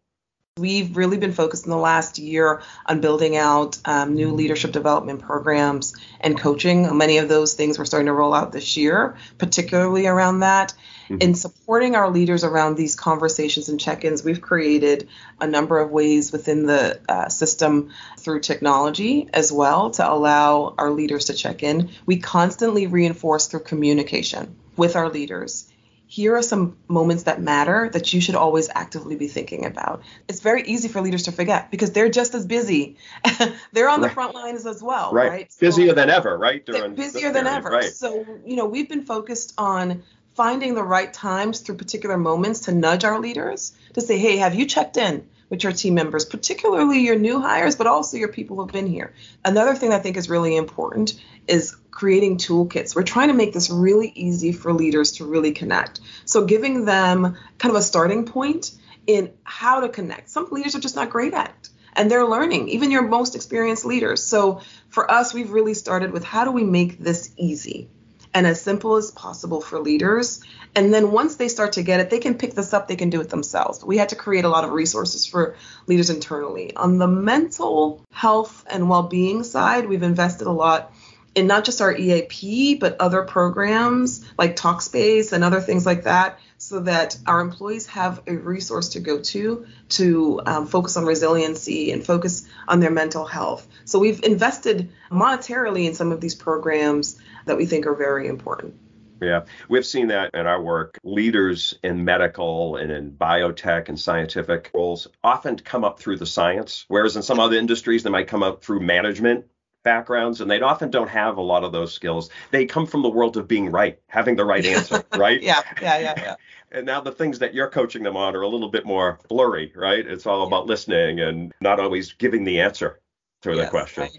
We've 0.57 0.97
really 0.97 1.17
been 1.17 1.31
focused 1.31 1.65
in 1.65 1.71
the 1.71 1.77
last 1.77 2.19
year 2.19 2.61
on 2.85 2.99
building 2.99 3.37
out 3.37 3.77
um, 3.85 4.15
new 4.15 4.33
leadership 4.33 4.73
development 4.73 5.21
programs 5.21 5.95
and 6.19 6.37
coaching. 6.37 6.97
Many 6.97 7.19
of 7.19 7.29
those 7.29 7.53
things 7.53 7.79
we're 7.79 7.85
starting 7.85 8.07
to 8.07 8.13
roll 8.13 8.33
out 8.33 8.51
this 8.51 8.75
year, 8.75 9.15
particularly 9.37 10.05
around 10.05 10.41
that. 10.41 10.73
Mm-hmm. 11.05 11.21
In 11.21 11.35
supporting 11.35 11.95
our 11.95 12.09
leaders 12.09 12.43
around 12.43 12.75
these 12.75 12.95
conversations 12.95 13.69
and 13.69 13.79
check 13.79 14.03
ins, 14.03 14.21
we've 14.21 14.41
created 14.41 15.07
a 15.39 15.47
number 15.47 15.79
of 15.79 15.91
ways 15.91 16.33
within 16.33 16.65
the 16.65 16.99
uh, 17.07 17.29
system 17.29 17.91
through 18.17 18.41
technology 18.41 19.29
as 19.33 19.53
well 19.53 19.91
to 19.91 20.11
allow 20.11 20.75
our 20.77 20.91
leaders 20.91 21.25
to 21.25 21.33
check 21.33 21.63
in. 21.63 21.89
We 22.05 22.17
constantly 22.17 22.87
reinforce 22.87 23.47
through 23.47 23.61
communication 23.61 24.57
with 24.75 24.97
our 24.97 25.09
leaders 25.09 25.68
here 26.11 26.35
are 26.35 26.41
some 26.41 26.75
moments 26.87 27.23
that 27.23 27.39
matter 27.39 27.87
that 27.93 28.11
you 28.11 28.19
should 28.19 28.33
always 28.33 28.67
actively 28.73 29.15
be 29.15 29.27
thinking 29.27 29.63
about. 29.63 30.01
It's 30.27 30.39
very 30.39 30.63
easy 30.63 30.87
for 30.87 31.01
leaders 31.01 31.23
to 31.23 31.31
forget 31.31 31.69
because 31.69 31.91
they're 31.91 32.09
just 32.09 32.33
as 32.33 32.47
busy. 32.47 32.97
they're 33.73 33.87
on 33.87 34.01
right. 34.01 34.07
the 34.07 34.13
front 34.15 34.33
lines 34.33 34.65
as 34.65 34.81
well, 34.81 35.13
right? 35.13 35.29
right? 35.29 35.55
Busier 35.59 35.89
so, 35.89 35.93
than 35.93 36.09
ever, 36.09 36.35
right? 36.35 36.65
During 36.65 36.95
busier 36.95 37.31
than 37.31 37.45
ever. 37.45 37.69
Right. 37.69 37.83
So, 37.83 38.25
you 38.43 38.55
know, 38.55 38.65
we've 38.65 38.89
been 38.89 39.05
focused 39.05 39.53
on 39.55 40.01
finding 40.33 40.73
the 40.73 40.83
right 40.83 41.13
times 41.13 41.59
through 41.59 41.75
particular 41.75 42.17
moments 42.17 42.61
to 42.61 42.71
nudge 42.71 43.03
our 43.03 43.19
leaders 43.19 43.73
to 43.93 44.01
say, 44.01 44.17
hey, 44.17 44.37
have 44.37 44.55
you 44.55 44.65
checked 44.65 44.97
in 44.97 45.27
with 45.49 45.63
your 45.63 45.71
team 45.71 45.95
members, 45.95 46.25
particularly 46.25 46.99
your 46.99 47.17
new 47.17 47.39
hires, 47.39 47.75
but 47.75 47.87
also 47.87 48.17
your 48.17 48.27
people 48.27 48.57
who've 48.57 48.71
been 48.71 48.87
here. 48.87 49.13
Another 49.43 49.75
thing 49.75 49.91
I 49.91 49.99
think 49.99 50.17
is 50.17 50.29
really 50.29 50.55
important 50.55 51.19
is 51.47 51.75
creating 51.91 52.37
toolkits. 52.37 52.95
We're 52.95 53.03
trying 53.03 53.29
to 53.29 53.33
make 53.33 53.53
this 53.53 53.69
really 53.69 54.11
easy 54.15 54.51
for 54.51 54.73
leaders 54.73 55.13
to 55.13 55.25
really 55.25 55.51
connect. 55.51 55.99
So 56.25 56.45
giving 56.45 56.85
them 56.85 57.37
kind 57.57 57.75
of 57.75 57.79
a 57.79 57.83
starting 57.83 58.25
point 58.25 58.71
in 59.07 59.31
how 59.43 59.81
to 59.81 59.89
connect. 59.89 60.29
Some 60.29 60.47
leaders 60.51 60.75
are 60.75 60.79
just 60.79 60.95
not 60.95 61.09
great 61.09 61.33
at 61.33 61.49
it 61.49 61.69
and 61.93 62.09
they're 62.09 62.25
learning, 62.25 62.69
even 62.69 62.91
your 62.91 63.01
most 63.01 63.35
experienced 63.35 63.85
leaders. 63.85 64.23
So 64.23 64.61
for 64.89 65.09
us, 65.09 65.33
we've 65.33 65.51
really 65.51 65.73
started 65.73 66.11
with 66.11 66.23
how 66.23 66.45
do 66.45 66.51
we 66.51 66.63
make 66.63 66.99
this 66.99 67.33
easy 67.35 67.89
and 68.33 68.45
as 68.45 68.61
simple 68.61 68.95
as 68.95 69.11
possible 69.11 69.61
for 69.61 69.79
leaders. 69.79 70.41
And 70.75 70.93
then 70.93 71.11
once 71.11 71.35
they 71.35 71.47
start 71.47 71.73
to 71.73 71.83
get 71.83 71.99
it, 71.99 72.09
they 72.09 72.19
can 72.19 72.37
pick 72.37 72.53
this 72.53 72.73
up, 72.73 72.87
they 72.87 72.95
can 72.95 73.09
do 73.09 73.21
it 73.21 73.29
themselves. 73.29 73.83
We 73.83 73.97
had 73.97 74.09
to 74.09 74.15
create 74.15 74.45
a 74.45 74.49
lot 74.49 74.63
of 74.63 74.71
resources 74.71 75.25
for 75.25 75.55
leaders 75.87 76.09
internally. 76.09 76.75
On 76.75 76.97
the 76.97 77.07
mental 77.07 78.05
health 78.11 78.65
and 78.69 78.89
well 78.89 79.03
being 79.03 79.43
side, 79.43 79.87
we've 79.87 80.03
invested 80.03 80.47
a 80.47 80.51
lot 80.51 80.93
in 81.35 81.47
not 81.47 81.63
just 81.63 81.81
our 81.81 81.95
EAP, 81.95 82.75
but 82.75 82.99
other 82.99 83.23
programs 83.23 84.25
like 84.37 84.55
Talkspace 84.55 85.31
and 85.31 85.43
other 85.43 85.61
things 85.61 85.85
like 85.85 86.03
that 86.03 86.39
so 86.57 86.81
that 86.81 87.17
our 87.25 87.39
employees 87.39 87.87
have 87.87 88.21
a 88.27 88.35
resource 88.35 88.89
to 88.89 88.99
go 88.99 89.19
to 89.19 89.65
to 89.87 90.41
um, 90.45 90.67
focus 90.67 90.97
on 90.97 91.05
resiliency 91.05 91.91
and 91.91 92.05
focus 92.05 92.45
on 92.67 92.79
their 92.79 92.91
mental 92.91 93.25
health. 93.25 93.65
So 93.85 93.99
we've 93.99 94.21
invested 94.23 94.89
monetarily 95.09 95.85
in 95.85 95.93
some 95.93 96.11
of 96.11 96.19
these 96.19 96.35
programs 96.35 97.17
that 97.49 97.57
we 97.57 97.65
think 97.65 97.85
are 97.85 97.95
very 97.95 98.27
important. 98.27 98.75
Yeah, 99.21 99.45
we've 99.67 99.85
seen 99.85 100.07
that 100.07 100.33
in 100.33 100.47
our 100.47 100.61
work. 100.61 100.97
Leaders 101.03 101.77
in 101.83 102.05
medical 102.05 102.77
and 102.77 102.91
in 102.91 103.11
biotech 103.11 103.89
and 103.89 103.99
scientific 103.99 104.71
roles 104.73 105.07
often 105.23 105.57
come 105.57 105.83
up 105.83 105.99
through 105.99 106.17
the 106.17 106.25
science, 106.25 106.85
whereas 106.87 107.15
in 107.15 107.21
some 107.21 107.39
other 107.39 107.57
industries, 107.57 108.03
they 108.03 108.09
might 108.09 108.27
come 108.27 108.43
up 108.43 108.63
through 108.63 108.79
management 108.79 109.45
backgrounds 109.83 110.41
and 110.41 110.51
they 110.51 110.61
often 110.61 110.91
don't 110.91 111.09
have 111.09 111.37
a 111.37 111.41
lot 111.41 111.63
of 111.63 111.71
those 111.71 111.93
skills. 111.93 112.29
They 112.51 112.65
come 112.65 112.85
from 112.85 113.01
the 113.01 113.09
world 113.09 113.35
of 113.35 113.47
being 113.47 113.71
right, 113.71 113.99
having 114.07 114.35
the 114.35 114.45
right 114.45 114.65
answer, 114.65 115.03
right? 115.17 115.41
yeah, 115.41 115.61
yeah, 115.81 115.97
yeah, 115.97 116.13
yeah. 116.17 116.35
And 116.71 116.85
now 116.85 117.01
the 117.01 117.11
things 117.11 117.39
that 117.39 117.55
you're 117.55 117.69
coaching 117.69 118.03
them 118.03 118.15
on 118.15 118.35
are 118.35 118.43
a 118.43 118.47
little 118.47 118.69
bit 118.69 118.85
more 118.85 119.17
blurry, 119.27 119.73
right? 119.75 120.05
It's 120.05 120.27
all 120.27 120.45
about 120.45 120.67
listening 120.67 121.19
and 121.19 121.51
not 121.61 121.79
always 121.79 122.13
giving 122.13 122.43
the 122.43 122.61
answer 122.61 122.99
to 123.41 123.55
yes, 123.55 123.65
the 123.65 123.69
question. 123.69 124.09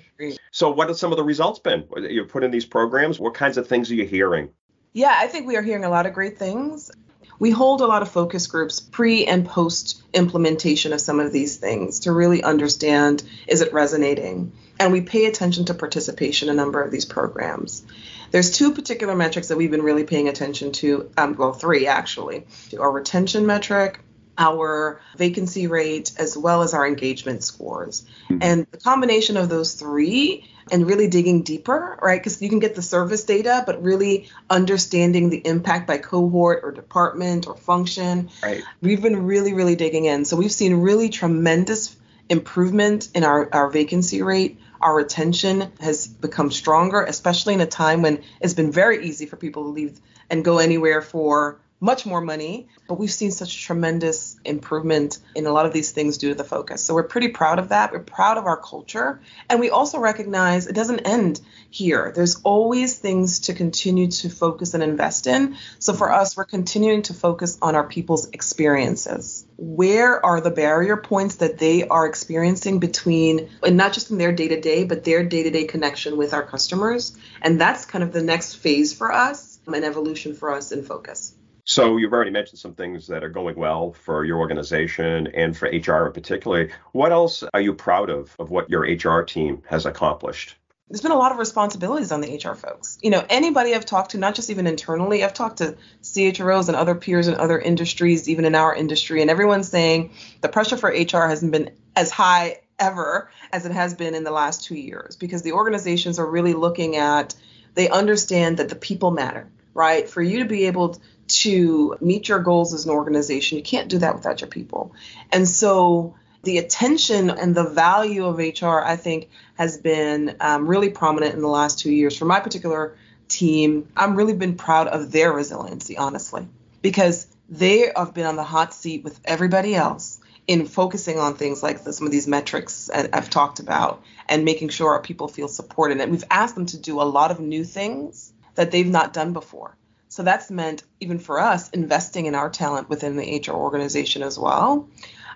So, 0.50 0.70
what 0.70 0.88
have 0.88 0.96
some 0.96 1.12
of 1.12 1.16
the 1.16 1.24
results 1.24 1.58
been? 1.58 1.86
You've 1.96 2.28
put 2.28 2.44
in 2.44 2.50
these 2.50 2.64
programs. 2.64 3.18
What 3.18 3.34
kinds 3.34 3.56
of 3.56 3.66
things 3.66 3.90
are 3.90 3.94
you 3.94 4.06
hearing? 4.06 4.50
Yeah, 4.92 5.14
I 5.16 5.26
think 5.26 5.46
we 5.46 5.56
are 5.56 5.62
hearing 5.62 5.84
a 5.84 5.90
lot 5.90 6.06
of 6.06 6.14
great 6.14 6.38
things. 6.38 6.90
We 7.38 7.50
hold 7.50 7.80
a 7.80 7.86
lot 7.86 8.02
of 8.02 8.10
focus 8.10 8.46
groups 8.46 8.80
pre 8.80 9.24
and 9.24 9.46
post 9.46 10.02
implementation 10.12 10.92
of 10.92 11.00
some 11.00 11.20
of 11.20 11.32
these 11.32 11.56
things 11.56 12.00
to 12.00 12.12
really 12.12 12.42
understand 12.42 13.22
is 13.46 13.62
it 13.62 13.72
resonating? 13.72 14.52
And 14.78 14.92
we 14.92 15.00
pay 15.00 15.26
attention 15.26 15.66
to 15.66 15.74
participation 15.74 16.48
in 16.48 16.54
a 16.54 16.56
number 16.56 16.82
of 16.82 16.90
these 16.90 17.04
programs. 17.04 17.84
There's 18.30 18.56
two 18.56 18.72
particular 18.72 19.14
metrics 19.14 19.48
that 19.48 19.56
we've 19.56 19.70
been 19.70 19.82
really 19.82 20.04
paying 20.04 20.28
attention 20.28 20.72
to, 20.72 21.10
um, 21.16 21.34
well, 21.36 21.52
three 21.52 21.86
actually 21.86 22.46
to 22.70 22.80
our 22.80 22.90
retention 22.90 23.46
metric, 23.46 24.00
our 24.40 25.00
vacancy 25.16 25.66
rate, 25.66 26.12
as 26.18 26.36
well 26.36 26.62
as 26.62 26.74
our 26.74 26.86
engagement 26.86 27.44
scores. 27.44 28.04
Mm-hmm. 28.24 28.38
And 28.40 28.66
the 28.70 28.78
combination 28.78 29.36
of 29.36 29.48
those 29.48 29.74
three 29.74 30.48
and 30.72 30.86
really 30.86 31.08
digging 31.08 31.42
deeper, 31.42 31.98
right? 32.00 32.18
Because 32.18 32.40
you 32.40 32.48
can 32.48 32.58
get 32.58 32.74
the 32.74 32.82
service 32.82 33.24
data, 33.24 33.62
but 33.66 33.82
really 33.82 34.30
understanding 34.48 35.28
the 35.28 35.46
impact 35.46 35.86
by 35.86 35.98
cohort 35.98 36.60
or 36.62 36.72
department 36.72 37.46
or 37.46 37.56
function. 37.56 38.30
Right. 38.42 38.62
We've 38.80 39.02
been 39.02 39.24
really, 39.26 39.52
really 39.52 39.76
digging 39.76 40.06
in. 40.06 40.24
So 40.24 40.36
we've 40.36 40.52
seen 40.52 40.74
really 40.74 41.10
tremendous 41.10 41.94
improvement 42.28 43.08
in 43.14 43.24
our, 43.24 43.48
our 43.52 43.68
vacancy 43.68 44.22
rate. 44.22 44.58
Our 44.80 44.94
retention 44.94 45.70
has 45.80 46.06
become 46.06 46.50
stronger, 46.50 47.02
especially 47.02 47.52
in 47.52 47.60
a 47.60 47.66
time 47.66 48.00
when 48.00 48.22
it's 48.40 48.54
been 48.54 48.72
very 48.72 49.04
easy 49.06 49.26
for 49.26 49.36
people 49.36 49.64
to 49.64 49.68
leave 49.68 50.00
and 50.30 50.42
go 50.42 50.58
anywhere 50.58 51.02
for 51.02 51.60
much 51.80 52.04
more 52.04 52.20
money, 52.20 52.68
but 52.86 52.98
we've 52.98 53.10
seen 53.10 53.30
such 53.30 53.64
tremendous 53.64 54.38
improvement 54.44 55.18
in 55.34 55.46
a 55.46 55.50
lot 55.50 55.64
of 55.64 55.72
these 55.72 55.92
things 55.92 56.18
due 56.18 56.28
to 56.28 56.34
the 56.34 56.44
focus. 56.44 56.84
So 56.84 56.94
we're 56.94 57.04
pretty 57.04 57.28
proud 57.28 57.58
of 57.58 57.70
that. 57.70 57.92
We're 57.92 58.00
proud 58.00 58.36
of 58.36 58.44
our 58.44 58.58
culture. 58.58 59.20
And 59.48 59.60
we 59.60 59.70
also 59.70 59.98
recognize 59.98 60.66
it 60.66 60.74
doesn't 60.74 61.00
end 61.00 61.40
here. 61.70 62.12
There's 62.14 62.42
always 62.42 62.98
things 62.98 63.40
to 63.40 63.54
continue 63.54 64.08
to 64.08 64.28
focus 64.28 64.74
and 64.74 64.82
invest 64.82 65.26
in. 65.26 65.56
So 65.78 65.94
for 65.94 66.12
us, 66.12 66.36
we're 66.36 66.44
continuing 66.44 67.02
to 67.02 67.14
focus 67.14 67.56
on 67.62 67.74
our 67.74 67.86
people's 67.86 68.28
experiences. 68.28 69.46
Where 69.56 70.24
are 70.24 70.40
the 70.40 70.50
barrier 70.50 70.96
points 70.96 71.36
that 71.36 71.58
they 71.58 71.86
are 71.86 72.06
experiencing 72.06 72.78
between, 72.78 73.50
and 73.62 73.76
not 73.76 73.92
just 73.92 74.10
in 74.10 74.18
their 74.18 74.32
day 74.32 74.48
to 74.48 74.60
day, 74.60 74.84
but 74.84 75.04
their 75.04 75.24
day 75.24 75.44
to 75.44 75.50
day 75.50 75.64
connection 75.64 76.16
with 76.18 76.34
our 76.34 76.42
customers? 76.42 77.16
And 77.40 77.60
that's 77.60 77.86
kind 77.86 78.04
of 78.04 78.12
the 78.12 78.22
next 78.22 78.54
phase 78.56 78.92
for 78.92 79.12
us, 79.12 79.60
an 79.66 79.84
evolution 79.84 80.34
for 80.34 80.52
us 80.52 80.72
in 80.72 80.82
focus. 80.82 81.34
So 81.64 81.96
you've 81.96 82.12
already 82.12 82.30
mentioned 82.30 82.58
some 82.58 82.74
things 82.74 83.06
that 83.08 83.22
are 83.22 83.28
going 83.28 83.56
well 83.56 83.92
for 83.92 84.24
your 84.24 84.38
organization 84.38 85.28
and 85.28 85.56
for 85.56 85.68
HR 85.68 86.06
in 86.06 86.12
particular. 86.12 86.70
What 86.92 87.12
else 87.12 87.44
are 87.54 87.60
you 87.60 87.74
proud 87.74 88.10
of 88.10 88.34
of 88.38 88.50
what 88.50 88.70
your 88.70 88.82
HR 88.82 89.22
team 89.22 89.62
has 89.68 89.86
accomplished? 89.86 90.56
There's 90.88 91.02
been 91.02 91.12
a 91.12 91.18
lot 91.18 91.30
of 91.30 91.38
responsibilities 91.38 92.10
on 92.10 92.20
the 92.20 92.34
HR 92.34 92.56
folks. 92.56 92.98
You 93.00 93.10
know, 93.10 93.24
anybody 93.30 93.76
I've 93.76 93.86
talked 93.86 94.10
to, 94.10 94.18
not 94.18 94.34
just 94.34 94.50
even 94.50 94.66
internally, 94.66 95.22
I've 95.22 95.34
talked 95.34 95.58
to 95.58 95.76
CHROs 96.02 96.66
and 96.66 96.76
other 96.76 96.96
peers 96.96 97.28
in 97.28 97.36
other 97.36 97.60
industries, 97.60 98.28
even 98.28 98.44
in 98.44 98.56
our 98.56 98.74
industry, 98.74 99.20
and 99.20 99.30
everyone's 99.30 99.68
saying 99.68 100.12
the 100.40 100.48
pressure 100.48 100.76
for 100.76 100.90
HR 100.90 101.28
hasn't 101.28 101.52
been 101.52 101.70
as 101.94 102.10
high 102.10 102.62
ever 102.80 103.30
as 103.52 103.66
it 103.66 103.72
has 103.72 103.94
been 103.94 104.16
in 104.16 104.24
the 104.24 104.32
last 104.32 104.64
two 104.64 104.74
years 104.74 105.14
because 105.14 105.42
the 105.42 105.52
organizations 105.52 106.18
are 106.18 106.28
really 106.28 106.54
looking 106.54 106.96
at, 106.96 107.36
they 107.74 107.88
understand 107.88 108.56
that 108.56 108.68
the 108.68 108.74
people 108.74 109.12
matter, 109.12 109.48
right? 109.74 110.08
For 110.08 110.20
you 110.20 110.40
to 110.40 110.44
be 110.46 110.66
able 110.66 111.00
to 111.30 111.96
meet 112.00 112.28
your 112.28 112.40
goals 112.40 112.74
as 112.74 112.84
an 112.84 112.90
organization, 112.90 113.58
you 113.58 113.64
can't 113.64 113.88
do 113.88 113.98
that 113.98 114.14
without 114.14 114.40
your 114.40 114.48
people. 114.48 114.94
And 115.32 115.48
so 115.48 116.14
the 116.42 116.58
attention 116.58 117.30
and 117.30 117.54
the 117.54 117.64
value 117.64 118.24
of 118.26 118.38
HR, 118.38 118.80
I 118.80 118.96
think, 118.96 119.28
has 119.56 119.78
been 119.78 120.36
um, 120.40 120.66
really 120.66 120.90
prominent 120.90 121.34
in 121.34 121.40
the 121.40 121.48
last 121.48 121.78
two 121.78 121.92
years. 121.92 122.16
For 122.16 122.24
my 122.24 122.40
particular 122.40 122.96
team, 123.28 123.88
I've 123.96 124.16
really 124.16 124.34
been 124.34 124.56
proud 124.56 124.88
of 124.88 125.12
their 125.12 125.32
resiliency, 125.32 125.96
honestly, 125.96 126.48
because 126.82 127.26
they 127.48 127.92
have 127.94 128.14
been 128.14 128.26
on 128.26 128.36
the 128.36 128.44
hot 128.44 128.72
seat 128.72 129.04
with 129.04 129.20
everybody 129.24 129.74
else 129.74 130.20
in 130.46 130.66
focusing 130.66 131.18
on 131.18 131.34
things 131.34 131.62
like 131.62 131.84
the, 131.84 131.92
some 131.92 132.06
of 132.06 132.12
these 132.12 132.26
metrics 132.26 132.90
I've 132.90 133.30
talked 133.30 133.60
about 133.60 134.02
and 134.28 134.44
making 134.44 134.70
sure 134.70 134.92
our 134.92 135.02
people 135.02 135.28
feel 135.28 135.48
supported. 135.48 136.00
And 136.00 136.10
we've 136.10 136.24
asked 136.30 136.54
them 136.54 136.66
to 136.66 136.78
do 136.78 137.00
a 137.00 137.04
lot 137.04 137.30
of 137.30 137.38
new 137.38 137.64
things 137.64 138.32
that 138.54 138.70
they've 138.70 138.88
not 138.88 139.12
done 139.12 139.32
before. 139.32 139.76
So 140.10 140.24
that's 140.24 140.50
meant, 140.50 140.82
even 140.98 141.20
for 141.20 141.38
us, 141.38 141.70
investing 141.70 142.26
in 142.26 142.34
our 142.34 142.50
talent 142.50 142.88
within 142.88 143.16
the 143.16 143.42
HR 143.46 143.52
organization 143.52 144.24
as 144.24 144.36
well. 144.36 144.88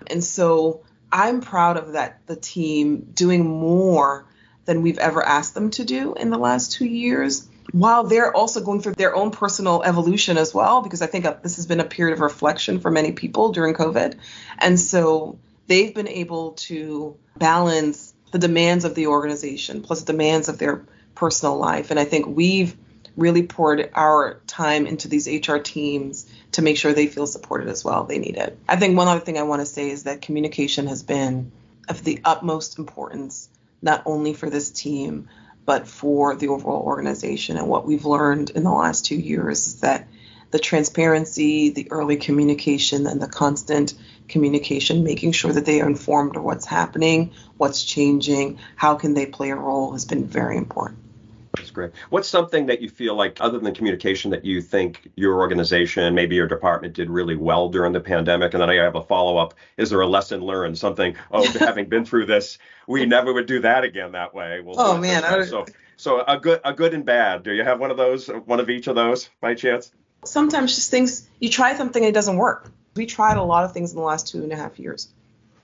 And 0.07 0.21
so 0.21 0.83
I'm 1.09 1.39
proud 1.39 1.77
of 1.77 1.93
that, 1.93 2.19
the 2.27 2.35
team 2.35 3.07
doing 3.13 3.45
more 3.45 4.25
than 4.65 4.81
we've 4.81 4.97
ever 4.97 5.23
asked 5.23 5.53
them 5.53 5.69
to 5.71 5.85
do 5.85 6.13
in 6.15 6.29
the 6.29 6.37
last 6.37 6.73
two 6.73 6.85
years, 6.85 7.47
while 7.71 8.03
they're 8.03 8.35
also 8.35 8.59
going 8.59 8.81
through 8.81 8.95
their 8.95 9.15
own 9.15 9.31
personal 9.31 9.81
evolution 9.81 10.37
as 10.37 10.53
well, 10.53 10.81
because 10.81 11.01
I 11.01 11.07
think 11.07 11.25
uh, 11.25 11.35
this 11.41 11.55
has 11.55 11.67
been 11.67 11.79
a 11.79 11.85
period 11.85 12.15
of 12.15 12.19
reflection 12.19 12.81
for 12.81 12.91
many 12.91 13.13
people 13.13 13.53
during 13.53 13.75
COVID. 13.75 14.15
And 14.59 14.77
so 14.77 15.39
they've 15.67 15.95
been 15.95 16.09
able 16.09 16.51
to 16.51 17.15
balance 17.37 18.13
the 18.31 18.39
demands 18.39 18.83
of 18.83 18.93
the 18.93 19.07
organization 19.07 19.83
plus 19.83 20.01
the 20.01 20.11
demands 20.11 20.49
of 20.49 20.57
their 20.57 20.85
personal 21.15 21.55
life. 21.55 21.91
And 21.91 21.99
I 21.99 22.03
think 22.03 22.27
we've 22.27 22.75
really 23.17 23.43
poured 23.43 23.89
our 23.93 24.41
time 24.47 24.85
into 24.87 25.07
these 25.07 25.27
HR 25.27 25.57
teams 25.57 26.25
to 26.53 26.61
make 26.61 26.77
sure 26.77 26.93
they 26.93 27.07
feel 27.07 27.27
supported 27.27 27.67
as 27.67 27.83
well. 27.83 28.03
They 28.03 28.17
need 28.17 28.37
it. 28.37 28.57
I 28.67 28.75
think 28.75 28.97
one 28.97 29.07
other 29.07 29.19
thing 29.19 29.37
I 29.37 29.43
want 29.43 29.61
to 29.61 29.65
say 29.65 29.89
is 29.89 30.03
that 30.03 30.21
communication 30.21 30.87
has 30.87 31.03
been 31.03 31.51
of 31.87 32.03
the 32.03 32.19
utmost 32.25 32.77
importance, 32.77 33.49
not 33.81 34.03
only 34.05 34.33
for 34.33 34.49
this 34.49 34.71
team, 34.71 35.29
but 35.65 35.87
for 35.87 36.35
the 36.35 36.49
overall 36.49 36.83
organization. 36.83 37.57
And 37.57 37.67
what 37.67 37.85
we've 37.85 38.05
learned 38.05 38.51
in 38.51 38.63
the 38.63 38.71
last 38.71 39.05
two 39.05 39.15
years 39.15 39.67
is 39.67 39.81
that 39.81 40.07
the 40.51 40.59
transparency, 40.59 41.69
the 41.69 41.91
early 41.91 42.17
communication, 42.17 43.07
and 43.07 43.21
the 43.21 43.27
constant 43.27 43.93
communication, 44.27 45.03
making 45.03 45.31
sure 45.31 45.51
that 45.51 45.65
they 45.65 45.81
are 45.81 45.87
informed 45.87 46.35
of 46.35 46.43
what's 46.43 46.65
happening, 46.65 47.31
what's 47.57 47.83
changing, 47.83 48.59
how 48.75 48.95
can 48.95 49.13
they 49.13 49.25
play 49.25 49.49
a 49.49 49.55
role 49.55 49.91
has 49.93 50.05
been 50.05 50.25
very 50.25 50.57
important. 50.57 50.99
That's 51.57 51.71
great. 51.71 51.91
What's 52.09 52.27
something 52.27 52.65
that 52.67 52.81
you 52.81 52.89
feel 52.89 53.15
like, 53.15 53.37
other 53.39 53.59
than 53.59 53.73
communication, 53.73 54.31
that 54.31 54.45
you 54.45 54.61
think 54.61 55.09
your 55.15 55.35
organization, 55.35 56.13
maybe 56.13 56.35
your 56.35 56.47
department, 56.47 56.93
did 56.93 57.09
really 57.09 57.35
well 57.35 57.69
during 57.69 57.93
the 57.93 57.99
pandemic? 57.99 58.53
And 58.53 58.61
then 58.61 58.69
I 58.69 58.75
have 58.75 58.95
a 58.95 59.03
follow 59.03 59.37
up. 59.37 59.53
Is 59.77 59.89
there 59.89 60.01
a 60.01 60.07
lesson 60.07 60.41
learned? 60.41 60.77
Something, 60.77 61.15
oh, 61.31 61.49
having 61.59 61.87
been 61.87 62.05
through 62.05 62.25
this, 62.25 62.57
we 62.87 63.05
never 63.05 63.33
would 63.33 63.45
do 63.45 63.61
that 63.61 63.83
again 63.83 64.11
that 64.13 64.33
way. 64.33 64.61
We'll 64.61 64.79
oh, 64.79 64.97
man. 64.97 65.45
So, 65.45 65.65
so 65.97 66.23
a 66.23 66.37
good, 66.37 66.61
a 66.63 66.73
good 66.73 66.93
and 66.93 67.05
bad. 67.05 67.43
Do 67.43 67.53
you 67.53 67.63
have 67.63 67.79
one 67.79 67.91
of 67.91 67.97
those, 67.97 68.27
one 68.27 68.59
of 68.59 68.69
each 68.69 68.87
of 68.87 68.95
those 68.95 69.29
by 69.41 69.55
chance? 69.55 69.91
Sometimes 70.25 70.75
just 70.75 70.91
things, 70.91 71.29
you 71.39 71.49
try 71.49 71.75
something 71.75 72.03
and 72.03 72.09
it 72.09 72.13
doesn't 72.13 72.37
work. 72.37 72.71
We 72.95 73.05
tried 73.05 73.37
a 73.37 73.43
lot 73.43 73.63
of 73.63 73.73
things 73.73 73.91
in 73.91 73.97
the 73.97 74.03
last 74.03 74.27
two 74.27 74.43
and 74.43 74.51
a 74.51 74.55
half 74.55 74.79
years. 74.79 75.09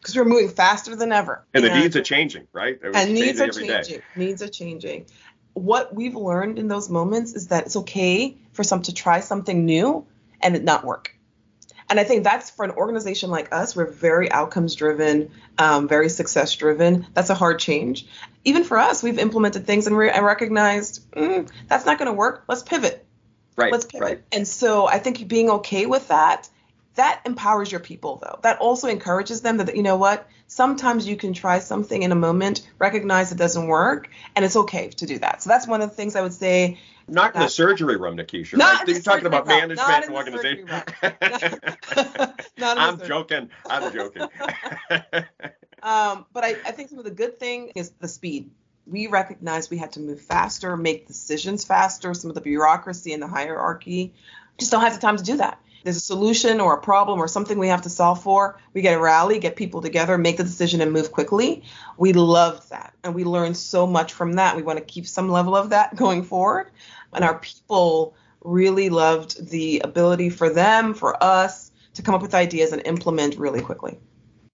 because 0.01 0.15
we're 0.15 0.25
moving 0.25 0.49
faster 0.49 0.95
than 0.95 1.11
ever. 1.11 1.43
And, 1.53 1.63
the 1.63 1.69
needs 1.69 1.95
are 1.95 2.01
changing, 2.01 2.47
right? 2.53 2.79
And 2.81 3.13
needs 3.13 3.39
are 3.39 3.47
changing. 3.49 3.97
Day. 3.97 4.03
Needs 4.15 4.41
are 4.41 4.47
changing. 4.47 5.05
What 5.53 5.93
we've 5.93 6.15
learned 6.15 6.59
in 6.59 6.67
those 6.67 6.89
moments 6.89 7.33
is 7.33 7.47
that 7.47 7.65
it's 7.65 7.75
okay 7.75 8.37
for 8.53 8.63
some 8.63 8.81
to 8.83 8.93
try 8.93 9.19
something 9.19 9.65
new 9.65 10.05
and 10.41 10.55
it 10.55 10.63
not 10.63 10.85
work. 10.85 11.15
And 11.89 11.99
I 11.99 12.05
think 12.05 12.23
that's 12.23 12.49
for 12.49 12.63
an 12.63 12.71
organization 12.71 13.29
like 13.29 13.53
us, 13.53 13.75
we're 13.75 13.91
very 13.91 14.31
outcomes 14.31 14.75
driven, 14.75 15.31
um, 15.57 15.89
very 15.89 16.07
success 16.07 16.55
driven. 16.55 17.05
That's 17.13 17.29
a 17.29 17.35
hard 17.35 17.59
change. 17.59 18.07
Even 18.45 18.63
for 18.63 18.77
us, 18.77 19.03
we've 19.03 19.19
implemented 19.19 19.65
things 19.65 19.87
and, 19.87 19.97
re- 19.97 20.09
and 20.09 20.25
recognized 20.25 21.11
mm, 21.11 21.49
that's 21.67 21.85
not 21.85 21.97
going 21.97 22.07
to 22.07 22.13
work. 22.13 22.45
Let's 22.47 22.63
pivot. 22.63 23.05
Right. 23.57 23.73
Let's 23.73 23.83
pivot. 23.83 24.01
Right. 24.01 24.23
And 24.31 24.47
so 24.47 24.87
I 24.87 24.99
think 24.99 25.27
being 25.27 25.49
okay 25.49 25.85
with 25.85 26.07
that 26.07 26.47
that 26.95 27.21
empowers 27.25 27.71
your 27.71 27.79
people 27.79 28.17
though. 28.21 28.39
That 28.43 28.59
also 28.59 28.87
encourages 28.87 29.41
them 29.41 29.57
that 29.57 29.75
you 29.75 29.83
know 29.83 29.97
what? 29.97 30.27
Sometimes 30.47 31.07
you 31.07 31.15
can 31.15 31.33
try 31.33 31.59
something 31.59 32.03
in 32.03 32.11
a 32.11 32.15
moment 32.15 32.67
recognize 32.79 33.31
it 33.31 33.37
doesn't 33.37 33.67
work 33.67 34.09
and 34.35 34.43
it's 34.43 34.55
okay 34.55 34.89
to 34.89 35.05
do 35.05 35.17
that. 35.19 35.41
So 35.41 35.49
that's 35.49 35.67
one 35.67 35.81
of 35.81 35.89
the 35.89 35.95
things 35.95 36.15
i 36.15 36.21
would 36.21 36.33
say 36.33 36.77
not 37.07 37.35
in 37.35 37.41
the 37.41 37.49
surgery 37.49 37.97
room 37.97 38.15
Nakesha 38.17 38.57
not 38.57 38.79
right? 38.79 38.87
you're 38.87 39.01
talking 39.01 39.25
about 39.25 39.47
room. 39.47 39.57
management 39.57 40.05
and 40.05 40.15
organization. 40.15 40.67
not, 42.57 42.77
i'm 42.77 42.99
joking. 42.99 43.49
I'm 43.69 43.93
joking. 43.93 44.27
Um, 45.83 46.27
but 46.31 46.43
I, 46.43 46.49
I 46.63 46.73
think 46.73 46.89
some 46.89 46.99
of 46.99 47.05
the 47.05 47.09
good 47.09 47.39
thing 47.39 47.71
is 47.75 47.89
the 47.99 48.07
speed. 48.07 48.51
We 48.85 49.07
recognized 49.07 49.71
we 49.71 49.77
had 49.77 49.93
to 49.93 49.99
move 49.99 50.21
faster 50.21 50.77
make 50.77 51.07
decisions 51.07 51.65
faster. 51.65 52.13
Some 52.13 52.29
of 52.29 52.35
the 52.35 52.41
bureaucracy 52.41 53.13
and 53.13 53.23
the 53.23 53.27
hierarchy 53.27 54.13
just 54.59 54.71
don't 54.71 54.81
have 54.81 54.93
the 54.93 54.99
time 54.99 55.17
to 55.17 55.23
do 55.23 55.37
that 55.37 55.59
there's 55.83 55.97
a 55.97 56.01
solution 56.01 56.59
or 56.59 56.75
a 56.75 56.81
problem 56.81 57.19
or 57.19 57.27
something 57.27 57.57
we 57.57 57.67
have 57.69 57.83
to 57.83 57.89
solve 57.89 58.21
for, 58.21 58.59
we 58.73 58.81
get 58.81 58.95
a 58.95 58.99
rally, 58.99 59.39
get 59.39 59.55
people 59.55 59.81
together, 59.81 60.17
make 60.17 60.37
the 60.37 60.43
decision, 60.43 60.81
and 60.81 60.91
move 60.91 61.11
quickly. 61.11 61.63
We 61.97 62.13
loved 62.13 62.69
that. 62.69 62.93
And 63.03 63.15
we 63.15 63.23
learned 63.23 63.57
so 63.57 63.87
much 63.87 64.13
from 64.13 64.33
that. 64.33 64.55
We 64.55 64.61
want 64.61 64.79
to 64.79 64.85
keep 64.85 65.07
some 65.07 65.29
level 65.29 65.55
of 65.55 65.69
that 65.71 65.95
going 65.95 66.23
forward. 66.23 66.71
And 67.13 67.23
our 67.23 67.39
people 67.39 68.15
really 68.43 68.89
loved 68.89 69.49
the 69.49 69.81
ability 69.83 70.29
for 70.29 70.49
them, 70.49 70.93
for 70.93 71.21
us, 71.23 71.71
to 71.93 72.01
come 72.01 72.15
up 72.15 72.21
with 72.21 72.33
ideas 72.33 72.71
and 72.71 72.81
implement 72.85 73.37
really 73.37 73.61
quickly. 73.61 73.99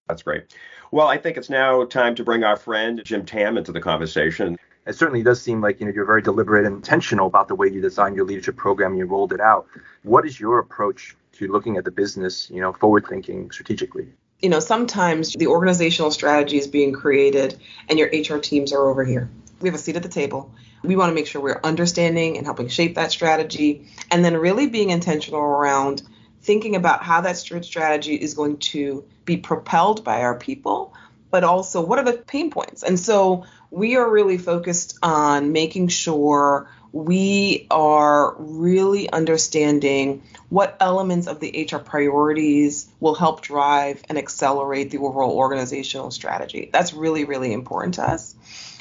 That's 0.07 0.23
great. 0.23 0.43
Well, 0.91 1.07
I 1.07 1.17
think 1.17 1.37
it's 1.37 1.49
now 1.49 1.83
time 1.85 2.15
to 2.15 2.23
bring 2.23 2.43
our 2.43 2.55
friend 2.55 3.01
Jim 3.03 3.25
Tam 3.25 3.57
into 3.57 3.71
the 3.71 3.81
conversation. 3.81 4.57
It 4.87 4.95
certainly 4.95 5.21
does 5.21 5.41
seem 5.41 5.59
like 5.59 5.79
you 5.79 5.85
know 5.85 5.91
you're 5.91 6.05
very 6.05 6.21
deliberate 6.21 6.65
and 6.65 6.77
intentional 6.77 7.27
about 7.27 7.49
the 7.49 7.55
way 7.55 7.67
you 7.67 7.81
designed 7.81 8.15
your 8.15 8.25
leadership 8.25 8.55
program 8.55 8.91
and 8.91 8.99
you 8.99 9.05
rolled 9.05 9.33
it 9.33 9.41
out. 9.41 9.67
What 10.03 10.25
is 10.25 10.39
your 10.39 10.59
approach 10.59 11.15
to 11.33 11.51
looking 11.51 11.75
at 11.75 11.83
the 11.83 11.91
business, 11.91 12.49
you 12.49 12.61
know, 12.61 12.71
forward 12.71 13.05
thinking 13.07 13.51
strategically? 13.51 14.07
You 14.39 14.49
know, 14.49 14.59
sometimes 14.59 15.33
the 15.33 15.47
organizational 15.47 16.11
strategy 16.11 16.57
is 16.57 16.67
being 16.67 16.93
created 16.93 17.59
and 17.89 17.99
your 17.99 18.07
HR 18.07 18.39
teams 18.39 18.71
are 18.71 18.87
over 18.89 19.03
here. 19.03 19.29
We 19.59 19.67
have 19.67 19.75
a 19.75 19.79
seat 19.79 19.97
at 19.97 20.03
the 20.03 20.09
table. 20.09 20.53
We 20.83 20.95
want 20.95 21.09
to 21.09 21.15
make 21.15 21.27
sure 21.27 21.41
we're 21.41 21.59
understanding 21.63 22.37
and 22.37 22.45
helping 22.45 22.69
shape 22.69 22.95
that 22.95 23.11
strategy 23.11 23.87
and 24.09 24.23
then 24.23 24.37
really 24.37 24.67
being 24.67 24.91
intentional 24.91 25.41
around 25.41 26.03
thinking 26.41 26.75
about 26.75 27.03
how 27.03 27.21
that 27.21 27.35
strategy 27.35 28.15
is 28.15 28.35
going 28.35 28.57
to 28.57 29.03
be 29.25 29.35
propelled 29.35 30.03
by 30.03 30.21
our 30.21 30.35
people, 30.35 30.93
but 31.31 31.43
also 31.43 31.81
what 31.81 31.99
are 31.99 32.05
the 32.05 32.17
pain 32.17 32.51
points. 32.51 32.83
And 32.83 32.99
so 32.99 33.45
we 33.69 33.95
are 33.97 34.09
really 34.09 34.37
focused 34.37 34.97
on 35.03 35.51
making 35.51 35.89
sure 35.89 36.69
we 36.93 37.67
are 37.69 38.35
really 38.37 39.09
understanding 39.11 40.23
what 40.49 40.77
elements 40.79 41.27
of 41.27 41.39
the 41.39 41.67
HR 41.69 41.77
priorities 41.77 42.87
will 42.99 43.15
help 43.15 43.41
drive 43.41 44.01
and 44.09 44.17
accelerate 44.17 44.91
the 44.91 44.97
overall 44.97 45.35
organizational 45.37 46.11
strategy. 46.11 46.69
That's 46.71 46.93
really, 46.93 47.25
really 47.25 47.51
important 47.51 47.95
to 47.95 48.03
us. 48.03 48.35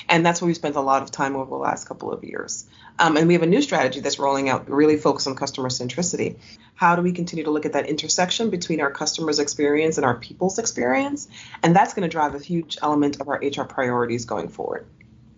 And 0.09 0.25
that's 0.25 0.41
where 0.41 0.47
we 0.47 0.55
spent 0.55 0.77
a 0.77 0.81
lot 0.81 1.03
of 1.03 1.11
time 1.11 1.35
over 1.35 1.51
the 1.51 1.57
last 1.57 1.89
couple 1.89 2.13
of 2.13 2.23
years. 2.23 2.65
Um, 2.99 3.17
and 3.17 3.29
we 3.29 3.35
have 3.35 3.43
a 3.43 3.47
new 3.47 3.61
strategy 3.61 4.01
that's 4.01 4.19
rolling 4.19 4.49
out, 4.49 4.71
really 4.71 4.97
focused 4.97 5.27
on 5.27 5.37
customer 5.37 5.69
centricity. 5.69 6.37
How 6.75 6.97
do 6.97 7.03
we 7.03 7.13
continue 7.13 7.45
to 7.45 7.51
look 7.51 7.67
at 7.67 7.75
that 7.75 7.87
intersection 7.87 8.51
between 8.51 8.81
our 8.81 8.91
customers' 8.91 9.39
experience 9.39 9.99
and 9.99 10.07
our 10.07 10.17
people's 10.17 10.59
experience? 10.59 11.29
And 11.63 11.77
that's 11.77 11.95
going 11.95 12.09
to 12.09 12.13
drive 12.13 12.35
a 12.35 12.39
huge 12.39 12.79
element 12.81 13.21
of 13.21 13.29
our 13.29 13.41
HR 13.43 13.65
priorities 13.65 14.25
going 14.25 14.49
forward. 14.49 14.87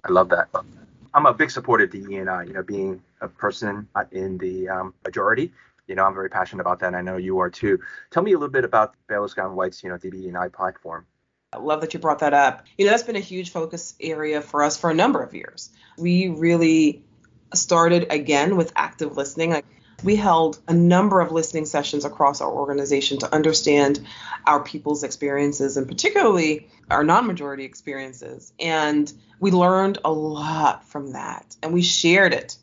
I 0.05 0.13
love 0.13 0.29
that. 0.29 0.49
I'm 1.15 1.27
a 1.27 1.35
big 1.35 1.51
supporter 1.51 1.85
of 1.85 1.91
DE&I, 1.91 2.43
you 2.45 2.53
know, 2.53 2.63
being 2.63 3.03
a 3.21 3.29
person 3.29 3.89
in 4.13 4.39
the 4.39 4.69
um, 4.69 4.95
majority. 5.05 5.53
You 5.89 5.95
know, 5.95 6.05
I'm 6.05 6.15
very 6.15 6.29
passionate 6.29 6.61
about 6.61 6.81
that, 6.81 6.89
and 6.89 6.97
I 6.97 7.01
know 7.01 7.17
you 7.17 7.39
are 7.39 7.51
too. 7.51 7.81
Tell 8.11 8.23
me 8.23 8.33
a 8.33 8.39
little 8.39 8.53
bit 8.53 8.65
about 8.65 8.95
Baylor 9.09 9.27
Scott 9.27 9.53
White's, 9.53 9.83
you 9.83 9.89
know, 9.89 9.97
DE&I 9.97 10.49
platform. 10.49 11.07
I 11.53 11.59
love 11.59 11.81
that 11.81 11.95
you 11.95 12.01
brought 12.01 12.19
that 12.19 12.35
up. 12.35 12.67
You 12.77 12.85
know, 12.85 12.91
that's 12.91 13.05
been 13.05 13.17
a 13.17 13.21
huge 13.21 13.51
focus 13.51 13.95
area 13.99 14.43
for 14.43 14.63
us 14.63 14.77
for 14.77 14.91
a 14.91 14.95
number 14.95 15.23
of 15.23 15.35
years. 15.35 15.71
We 15.97 16.29
really 16.29 17.03
started 17.55 18.07
again 18.11 18.57
with 18.57 18.73
active 18.77 19.17
listening. 19.17 19.51
Like 19.51 19.65
we 20.05 20.17
held 20.17 20.59
a 20.69 20.75
number 20.75 21.21
of 21.21 21.33
listening 21.33 21.67
sessions 21.67 22.05
across 22.05 22.41
our 22.41 22.51
organization 22.51 23.19
to 23.19 23.35
understand 23.35 24.01
our 24.47 24.63
people's 24.63 25.03
experiences 25.03 25.77
and 25.77 25.89
particularly 25.89 26.69
our 26.91 27.03
non-majority 27.03 27.65
experiences. 27.65 28.53
And 28.61 29.13
we 29.41 29.51
learned 29.51 29.99
a 30.05 30.13
lot 30.13 30.85
from 30.85 31.13
that 31.13 31.57
and 31.63 31.73
we 31.73 31.83
shared 31.83 32.33
it 32.33 32.57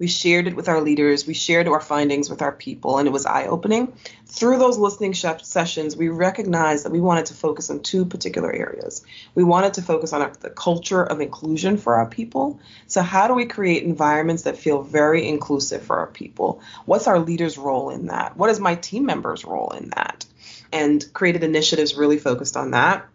we 0.00 0.06
shared 0.06 0.48
it 0.48 0.56
with 0.56 0.68
our 0.68 0.80
leaders. 0.80 1.26
We 1.26 1.34
shared 1.34 1.68
our 1.68 1.78
findings 1.78 2.30
with 2.30 2.40
our 2.40 2.52
people, 2.52 2.96
and 2.96 3.06
it 3.06 3.12
was 3.12 3.26
eye 3.26 3.46
opening. 3.46 3.92
Through 4.24 4.58
those 4.58 4.78
listening 4.78 5.12
sessions, 5.12 5.94
we 5.94 6.08
recognized 6.08 6.86
that 6.86 6.90
we 6.90 7.00
wanted 7.00 7.26
to 7.26 7.34
focus 7.34 7.68
on 7.68 7.80
two 7.80 8.06
particular 8.06 8.50
areas. 8.50 9.04
We 9.34 9.44
wanted 9.44 9.74
to 9.74 9.82
focus 9.82 10.14
on 10.14 10.32
the 10.40 10.48
culture 10.48 11.04
of 11.04 11.20
inclusion 11.20 11.76
for 11.76 11.96
our 11.96 12.06
people. 12.06 12.60
So, 12.86 13.02
how 13.02 13.28
do 13.28 13.34
we 13.34 13.44
create 13.44 13.82
environments 13.82 14.44
that 14.44 14.56
feel 14.56 14.82
very 14.82 15.28
inclusive 15.28 15.82
for 15.82 15.98
our 15.98 16.06
people? 16.06 16.62
What's 16.86 17.06
our 17.06 17.18
leaders' 17.18 17.58
role 17.58 17.90
in 17.90 18.06
that? 18.06 18.38
What 18.38 18.48
is 18.48 18.58
my 18.58 18.76
team 18.76 19.04
members' 19.04 19.44
role 19.44 19.74
in 19.78 19.90
that? 19.90 20.24
And 20.72 21.04
created 21.12 21.44
initiatives 21.44 21.94
really 21.94 22.18
focused 22.18 22.56
on 22.56 22.70
that. 22.70 23.06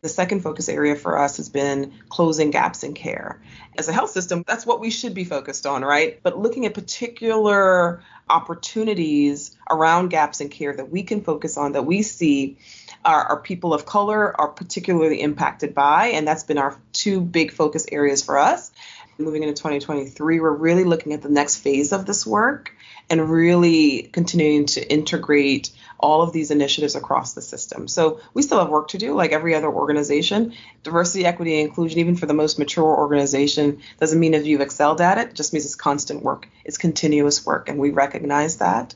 The 0.00 0.08
second 0.08 0.42
focus 0.42 0.68
area 0.68 0.94
for 0.94 1.18
us 1.18 1.38
has 1.38 1.48
been 1.48 1.92
closing 2.08 2.50
gaps 2.50 2.84
in 2.84 2.94
care. 2.94 3.40
As 3.76 3.88
a 3.88 3.92
health 3.92 4.10
system, 4.10 4.44
that's 4.46 4.64
what 4.64 4.80
we 4.80 4.90
should 4.90 5.14
be 5.14 5.24
focused 5.24 5.66
on, 5.66 5.82
right? 5.82 6.20
But 6.22 6.38
looking 6.38 6.66
at 6.66 6.74
particular 6.74 8.02
opportunities 8.30 9.56
around 9.70 10.08
gaps 10.08 10.40
in 10.40 10.48
care 10.50 10.74
that 10.74 10.90
we 10.90 11.02
can 11.02 11.22
focus 11.22 11.56
on 11.56 11.72
that 11.72 11.86
we 11.86 12.02
see 12.02 12.58
our, 13.04 13.24
our 13.24 13.40
people 13.40 13.74
of 13.74 13.86
color 13.86 14.38
are 14.40 14.48
particularly 14.48 15.20
impacted 15.20 15.74
by, 15.74 16.08
and 16.08 16.26
that's 16.26 16.44
been 16.44 16.58
our 16.58 16.78
two 16.92 17.20
big 17.20 17.52
focus 17.52 17.86
areas 17.90 18.22
for 18.22 18.38
us. 18.38 18.70
Moving 19.20 19.42
into 19.42 19.54
2023, 19.54 20.38
we're 20.38 20.50
really 20.52 20.84
looking 20.84 21.12
at 21.12 21.22
the 21.22 21.28
next 21.28 21.56
phase 21.56 21.92
of 21.92 22.06
this 22.06 22.24
work 22.24 22.72
and 23.10 23.28
really 23.28 24.02
continuing 24.02 24.66
to 24.66 24.92
integrate 24.92 25.70
all 25.98 26.22
of 26.22 26.32
these 26.32 26.52
initiatives 26.52 26.94
across 26.94 27.32
the 27.32 27.42
system. 27.42 27.88
So 27.88 28.20
we 28.32 28.42
still 28.42 28.60
have 28.60 28.68
work 28.68 28.88
to 28.88 28.98
do, 28.98 29.14
like 29.14 29.32
every 29.32 29.56
other 29.56 29.66
organization. 29.66 30.54
Diversity, 30.84 31.26
equity, 31.26 31.58
and 31.58 31.68
inclusion, 31.68 31.98
even 31.98 32.14
for 32.14 32.26
the 32.26 32.34
most 32.34 32.60
mature 32.60 32.84
organization, 32.84 33.80
doesn't 33.98 34.20
mean 34.20 34.34
if 34.34 34.46
you've 34.46 34.60
excelled 34.60 35.00
at 35.00 35.18
it, 35.18 35.30
it 35.30 35.34
just 35.34 35.52
means 35.52 35.64
it's 35.64 35.74
constant 35.74 36.22
work. 36.22 36.48
It's 36.64 36.78
continuous 36.78 37.44
work, 37.44 37.68
and 37.68 37.78
we 37.78 37.90
recognize 37.90 38.58
that. 38.58 38.94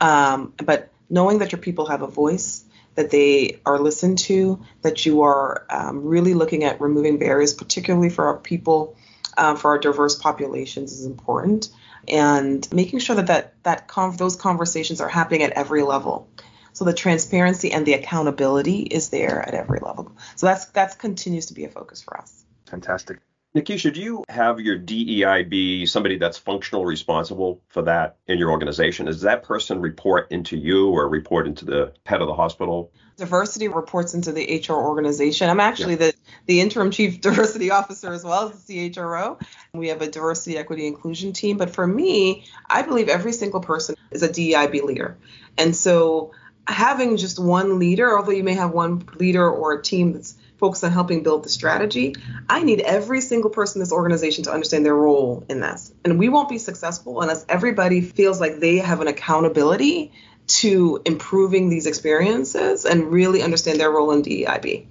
Um, 0.00 0.52
but 0.64 0.92
knowing 1.10 1.38
that 1.38 1.50
your 1.50 1.60
people 1.60 1.86
have 1.86 2.02
a 2.02 2.06
voice, 2.06 2.64
that 2.94 3.10
they 3.10 3.60
are 3.66 3.80
listened 3.80 4.18
to, 4.18 4.62
that 4.82 5.04
you 5.04 5.22
are 5.22 5.66
um, 5.68 6.04
really 6.04 6.34
looking 6.34 6.62
at 6.62 6.80
removing 6.80 7.18
barriers, 7.18 7.52
particularly 7.52 8.08
for 8.08 8.26
our 8.26 8.36
people, 8.36 8.96
uh, 9.36 9.56
for 9.56 9.72
our 9.72 9.78
diverse 9.78 10.16
populations, 10.16 10.92
is 10.92 11.06
important 11.06 11.70
and 12.08 12.70
making 12.72 12.98
sure 12.98 13.16
that 13.16 13.28
that, 13.28 13.62
that 13.62 13.88
con- 13.88 14.16
those 14.16 14.36
conversations 14.36 15.00
are 15.00 15.08
happening 15.08 15.42
at 15.42 15.52
every 15.52 15.82
level. 15.82 16.28
So 16.72 16.84
the 16.84 16.92
transparency 16.92 17.72
and 17.72 17.86
the 17.86 17.94
accountability 17.94 18.80
is 18.80 19.10
there 19.10 19.40
at 19.40 19.54
every 19.54 19.78
level. 19.78 20.12
So 20.36 20.46
that's 20.46 20.66
that 20.66 20.98
continues 20.98 21.46
to 21.46 21.54
be 21.54 21.64
a 21.64 21.68
focus 21.68 22.02
for 22.02 22.18
us. 22.18 22.44
Fantastic. 22.66 23.20
Nakesha, 23.56 23.94
do 23.94 24.00
you 24.00 24.24
have 24.28 24.58
your 24.58 24.76
DEIB, 24.76 25.88
somebody 25.88 26.18
that's 26.18 26.36
functional 26.36 26.84
responsible 26.84 27.62
for 27.68 27.82
that 27.82 28.16
in 28.26 28.36
your 28.36 28.50
organization? 28.50 29.06
Does 29.06 29.20
that 29.20 29.44
person 29.44 29.80
report 29.80 30.32
into 30.32 30.56
you 30.56 30.90
or 30.90 31.08
report 31.08 31.46
into 31.46 31.64
the 31.64 31.92
head 32.04 32.20
of 32.20 32.26
the 32.26 32.34
hospital? 32.34 32.90
Diversity 33.16 33.68
reports 33.68 34.12
into 34.12 34.32
the 34.32 34.60
HR 34.68 34.72
organization. 34.72 35.48
I'm 35.48 35.60
actually 35.60 35.92
yeah. 35.92 35.98
the, 35.98 36.14
the 36.46 36.60
interim 36.60 36.90
chief 36.90 37.20
diversity 37.20 37.70
officer 37.70 38.12
as 38.12 38.24
well 38.24 38.48
as 38.48 38.64
the 38.64 38.90
CHRO. 38.90 39.40
We 39.72 39.86
have 39.88 40.02
a 40.02 40.10
diversity, 40.10 40.58
equity, 40.58 40.88
inclusion 40.88 41.32
team. 41.32 41.56
But 41.56 41.70
for 41.70 41.86
me, 41.86 42.46
I 42.68 42.82
believe 42.82 43.08
every 43.08 43.32
single 43.32 43.60
person 43.60 43.94
is 44.10 44.24
a 44.24 44.28
DEIB 44.28 44.82
leader. 44.82 45.16
And 45.56 45.76
so 45.76 46.32
having 46.66 47.18
just 47.18 47.38
one 47.38 47.78
leader, 47.78 48.18
although 48.18 48.32
you 48.32 48.42
may 48.42 48.54
have 48.54 48.72
one 48.72 49.06
leader 49.14 49.48
or 49.48 49.74
a 49.74 49.82
team 49.82 50.12
that's 50.12 50.36
focused 50.64 50.82
on 50.82 50.92
helping 50.92 51.22
build 51.22 51.44
the 51.44 51.50
strategy, 51.50 52.14
I 52.48 52.62
need 52.62 52.80
every 52.80 53.20
single 53.20 53.50
person 53.50 53.78
in 53.78 53.80
this 53.80 53.92
organization 53.92 54.44
to 54.44 54.50
understand 54.50 54.86
their 54.86 54.94
role 54.94 55.44
in 55.50 55.60
this. 55.60 55.92
And 56.06 56.18
we 56.18 56.30
won't 56.30 56.48
be 56.48 56.56
successful 56.56 57.20
unless 57.20 57.44
everybody 57.50 58.00
feels 58.00 58.40
like 58.40 58.60
they 58.60 58.78
have 58.78 59.02
an 59.02 59.06
accountability 59.06 60.12
to 60.46 61.02
improving 61.04 61.68
these 61.68 61.84
experiences 61.84 62.86
and 62.86 63.12
really 63.12 63.42
understand 63.42 63.78
their 63.78 63.90
role 63.90 64.10
in 64.12 64.22
DEIB. 64.22 64.86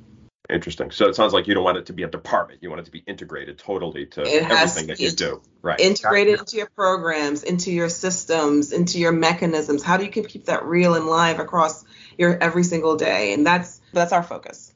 Interesting. 0.48 0.92
So 0.92 1.08
it 1.08 1.16
sounds 1.16 1.34
like 1.34 1.48
you 1.48 1.56
don't 1.56 1.64
want 1.64 1.78
it 1.78 1.88
to 1.88 1.94
be 1.94 2.04
a 2.04 2.08
department. 2.08 2.62
You 2.62 2.70
want 2.70 2.82
it 2.82 2.86
to 2.86 2.92
be 2.92 3.04
integrated 3.08 3.58
totally 3.58 4.06
to 4.08 4.22
everything 4.22 4.88
that 4.88 5.00
you 5.00 5.10
do. 5.10 5.42
Right. 5.64 5.80
integrated 5.80 6.38
into 6.38 6.58
your 6.58 6.70
programs, 6.76 7.42
into 7.42 7.72
your 7.72 7.90
systems, 7.90 8.74
into 8.74 9.00
your 9.00 9.14
mechanisms. 9.14 9.82
How 9.82 9.98
do 9.98 10.06
you 10.06 10.12
keep 10.12 10.46
that 10.46 10.66
real 10.66 10.94
and 10.94 11.08
live 11.08 11.40
across 11.40 11.84
your 12.16 12.38
every 12.38 12.64
single 12.64 12.96
day? 12.96 13.34
And 13.34 13.44
that's 13.44 13.82
that's 13.92 14.14
our 14.14 14.22
focus. 14.22 14.73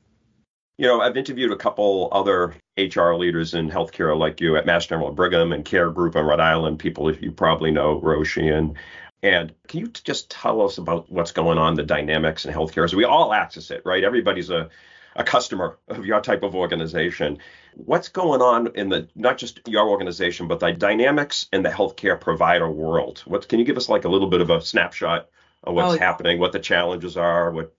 You 0.77 0.85
know, 0.87 1.01
I've 1.01 1.17
interviewed 1.17 1.51
a 1.51 1.55
couple 1.55 2.09
other 2.11 2.55
HR 2.77 3.13
leaders 3.13 3.53
in 3.55 3.69
healthcare 3.69 4.17
like 4.17 4.39
you 4.41 4.57
at 4.57 4.65
Mass 4.67 4.85
General 4.85 5.11
Brigham 5.11 5.51
and 5.51 5.65
Care 5.65 5.89
Group 5.89 6.15
in 6.15 6.23
Rhode 6.23 6.39
Island, 6.39 6.77
people 6.79 7.13
you 7.15 7.31
probably 7.31 7.71
know, 7.71 7.99
Roshi 7.99 8.55
and 8.55 8.77
and 9.23 9.53
can 9.67 9.79
you 9.79 9.87
just 9.87 10.29
tell 10.29 10.61
us 10.61 10.77
about 10.77 11.11
what's 11.11 11.31
going 11.31 11.57
on, 11.57 11.73
the 11.73 11.83
dynamics 11.83 12.45
in 12.45 12.53
healthcare? 12.53 12.83
As 12.83 12.95
we 12.95 13.03
all 13.05 13.33
access 13.33 13.71
it, 13.71 13.81
right? 13.85 14.03
Everybody's 14.03 14.49
a 14.51 14.69
a 15.15 15.23
customer 15.23 15.79
of 15.87 16.05
your 16.05 16.21
type 16.21 16.43
of 16.43 16.53
organization. 16.53 17.39
What's 17.73 18.09
going 18.09 18.41
on 18.43 18.67
in 18.75 18.89
the 18.89 19.09
not 19.15 19.39
just 19.39 19.61
your 19.67 19.89
organization, 19.89 20.47
but 20.47 20.59
the 20.59 20.71
dynamics 20.73 21.47
in 21.51 21.63
the 21.63 21.69
healthcare 21.69 22.19
provider 22.21 22.69
world? 22.69 23.23
What 23.25 23.47
can 23.49 23.57
you 23.57 23.65
give 23.65 23.77
us 23.77 23.89
like 23.89 24.05
a 24.05 24.09
little 24.09 24.29
bit 24.29 24.41
of 24.41 24.51
a 24.51 24.61
snapshot 24.61 25.27
of 25.63 25.73
what's 25.73 25.95
Oh, 25.95 25.97
happening, 25.97 26.39
what 26.39 26.51
the 26.51 26.59
challenges 26.59 27.17
are, 27.17 27.51
what 27.51 27.73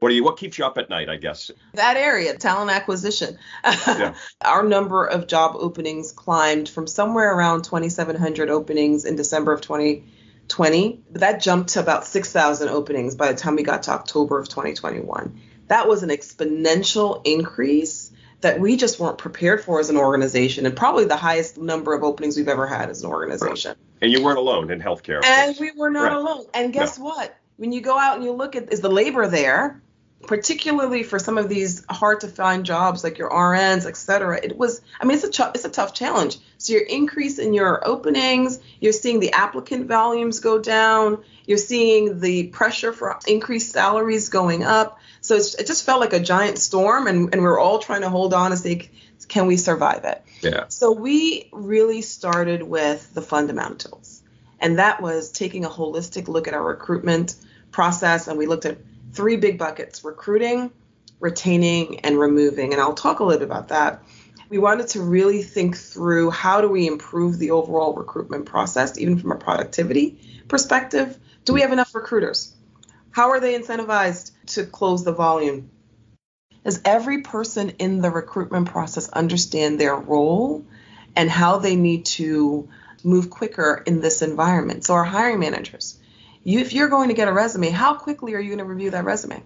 what 0.00 0.08
do 0.08 0.14
you 0.14 0.24
what 0.24 0.38
keeps 0.38 0.58
you 0.58 0.64
up 0.64 0.78
at 0.78 0.88
night, 0.88 1.08
I 1.10 1.16
guess? 1.16 1.50
That 1.74 1.96
area, 1.96 2.34
talent 2.36 2.70
acquisition. 2.70 3.38
Yeah. 3.64 4.14
Our 4.40 4.62
number 4.62 5.04
of 5.04 5.26
job 5.26 5.56
openings 5.56 6.10
climbed 6.10 6.68
from 6.70 6.86
somewhere 6.86 7.34
around 7.36 7.64
2,700 7.64 8.48
openings 8.48 9.04
in 9.04 9.16
December 9.16 9.52
of 9.52 9.60
2020. 9.60 11.02
That 11.12 11.40
jumped 11.42 11.74
to 11.74 11.80
about 11.80 12.06
6,000 12.06 12.68
openings 12.70 13.14
by 13.14 13.30
the 13.30 13.38
time 13.38 13.56
we 13.56 13.62
got 13.62 13.82
to 13.84 13.90
October 13.92 14.38
of 14.38 14.48
2021. 14.48 15.38
That 15.68 15.86
was 15.86 16.02
an 16.02 16.08
exponential 16.08 17.20
increase 17.26 18.10
that 18.40 18.58
we 18.58 18.76
just 18.76 18.98
weren't 18.98 19.18
prepared 19.18 19.62
for 19.62 19.80
as 19.80 19.90
an 19.90 19.98
organization, 19.98 20.64
and 20.64 20.74
probably 20.74 21.04
the 21.04 21.14
highest 21.14 21.58
number 21.58 21.92
of 21.92 22.02
openings 22.02 22.38
we've 22.38 22.48
ever 22.48 22.66
had 22.66 22.88
as 22.88 23.04
an 23.04 23.10
organization. 23.10 23.76
And 24.00 24.10
you 24.10 24.24
weren't 24.24 24.38
alone 24.38 24.70
in 24.70 24.80
healthcare. 24.80 25.22
And 25.22 25.54
we 25.60 25.72
were 25.72 25.90
not 25.90 26.04
Right. 26.04 26.16
alone. 26.16 26.46
And 26.54 26.72
guess 26.72 26.98
what? 26.98 27.36
When 27.58 27.70
you 27.72 27.82
go 27.82 27.98
out 27.98 28.16
and 28.16 28.24
you 28.24 28.32
look 28.32 28.56
at 28.56 28.72
is 28.72 28.80
the 28.80 28.88
labor 28.88 29.26
there, 29.26 29.82
particularly 30.26 31.02
for 31.02 31.18
some 31.18 31.38
of 31.38 31.48
these 31.48 31.84
hard 31.88 32.20
to 32.20 32.28
find 32.28 32.64
jobs 32.64 33.02
like 33.02 33.18
your 33.18 33.30
RNs, 33.30 33.86
et 33.86 33.96
cetera, 33.96 34.38
it 34.42 34.56
was 34.56 34.80
I 35.00 35.04
mean 35.04 35.16
it's 35.16 35.24
a 35.24 35.30
ch- 35.30 35.54
it's 35.54 35.64
a 35.64 35.70
tough 35.70 35.94
challenge. 35.94 36.38
So 36.58 36.74
your 36.74 36.82
increase 36.82 37.38
in 37.38 37.54
your 37.54 37.86
openings, 37.86 38.60
you're 38.80 38.92
seeing 38.92 39.20
the 39.20 39.32
applicant 39.32 39.86
volumes 39.86 40.40
go 40.40 40.58
down, 40.58 41.22
you're 41.46 41.58
seeing 41.58 42.20
the 42.20 42.48
pressure 42.48 42.92
for 42.92 43.18
increased 43.26 43.72
salaries 43.72 44.28
going 44.28 44.62
up. 44.62 44.98
So 45.22 45.36
it's, 45.36 45.54
it 45.54 45.66
just 45.66 45.84
felt 45.84 46.00
like 46.00 46.12
a 46.12 46.20
giant 46.20 46.58
storm 46.58 47.06
and, 47.06 47.32
and 47.32 47.42
we're 47.42 47.58
all 47.58 47.78
trying 47.78 48.02
to 48.02 48.10
hold 48.10 48.34
on 48.34 48.52
and 48.52 48.60
say 48.60 48.90
can 49.28 49.46
we 49.46 49.56
survive 49.56 50.04
it? 50.04 50.22
yeah. 50.42 50.64
So 50.68 50.92
we 50.92 51.48
really 51.52 52.02
started 52.02 52.62
with 52.62 53.12
the 53.14 53.22
fundamentals, 53.22 54.22
and 54.58 54.78
that 54.78 55.00
was 55.00 55.30
taking 55.30 55.64
a 55.64 55.70
holistic 55.70 56.28
look 56.28 56.48
at 56.48 56.54
our 56.54 56.62
recruitment 56.62 57.36
process, 57.70 58.28
and 58.28 58.38
we 58.38 58.46
looked 58.46 58.66
at 58.66 58.78
three 59.12 59.36
big 59.36 59.58
buckets: 59.58 60.04
recruiting, 60.04 60.70
retaining, 61.20 62.00
and 62.00 62.18
removing. 62.18 62.72
And 62.72 62.80
I'll 62.80 62.94
talk 62.94 63.20
a 63.20 63.24
little 63.24 63.40
bit 63.40 63.46
about 63.46 63.68
that. 63.68 64.02
We 64.48 64.58
wanted 64.58 64.88
to 64.88 65.02
really 65.02 65.42
think 65.42 65.76
through 65.76 66.30
how 66.30 66.60
do 66.60 66.68
we 66.68 66.88
improve 66.88 67.38
the 67.38 67.52
overall 67.52 67.94
recruitment 67.94 68.46
process, 68.46 68.98
even 68.98 69.18
from 69.18 69.30
a 69.30 69.36
productivity 69.36 70.42
perspective. 70.48 71.16
Do 71.44 71.52
we 71.52 71.60
have 71.60 71.72
enough 71.72 71.94
recruiters? 71.94 72.54
How 73.12 73.30
are 73.30 73.40
they 73.40 73.58
incentivized 73.58 74.32
to 74.48 74.64
close 74.64 75.04
the 75.04 75.12
volume? 75.12 75.70
Does 76.64 76.80
every 76.84 77.22
person 77.22 77.70
in 77.78 78.00
the 78.00 78.10
recruitment 78.10 78.68
process 78.68 79.08
understand 79.08 79.80
their 79.80 79.96
role 79.96 80.64
and 81.16 81.30
how 81.30 81.58
they 81.58 81.76
need 81.76 82.04
to 82.06 82.68
move 83.02 83.30
quicker 83.30 83.82
in 83.86 84.00
this 84.00 84.20
environment? 84.20 84.84
So, 84.84 84.94
our 84.94 85.04
hiring 85.04 85.40
managers, 85.40 85.98
you, 86.44 86.60
if 86.60 86.72
you're 86.72 86.88
going 86.88 87.08
to 87.08 87.14
get 87.14 87.28
a 87.28 87.32
resume, 87.32 87.70
how 87.70 87.94
quickly 87.94 88.34
are 88.34 88.40
you 88.40 88.48
going 88.48 88.58
to 88.58 88.64
review 88.64 88.90
that 88.90 89.04
resume? 89.04 89.42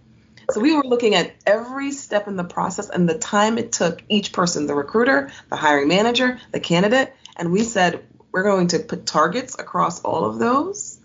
So, 0.50 0.60
we 0.60 0.76
were 0.76 0.84
looking 0.84 1.14
at 1.14 1.34
every 1.46 1.90
step 1.92 2.28
in 2.28 2.36
the 2.36 2.44
process 2.44 2.90
and 2.90 3.08
the 3.08 3.18
time 3.18 3.56
it 3.56 3.72
took 3.72 4.02
each 4.08 4.32
person, 4.32 4.66
the 4.66 4.74
recruiter, 4.74 5.30
the 5.48 5.56
hiring 5.56 5.88
manager, 5.88 6.38
the 6.52 6.60
candidate, 6.60 7.14
and 7.36 7.50
we 7.50 7.62
said 7.62 8.04
we're 8.30 8.42
going 8.42 8.68
to 8.68 8.78
put 8.80 9.06
targets 9.06 9.56
across 9.58 10.02
all 10.02 10.24
of 10.24 10.38
those 10.38 10.98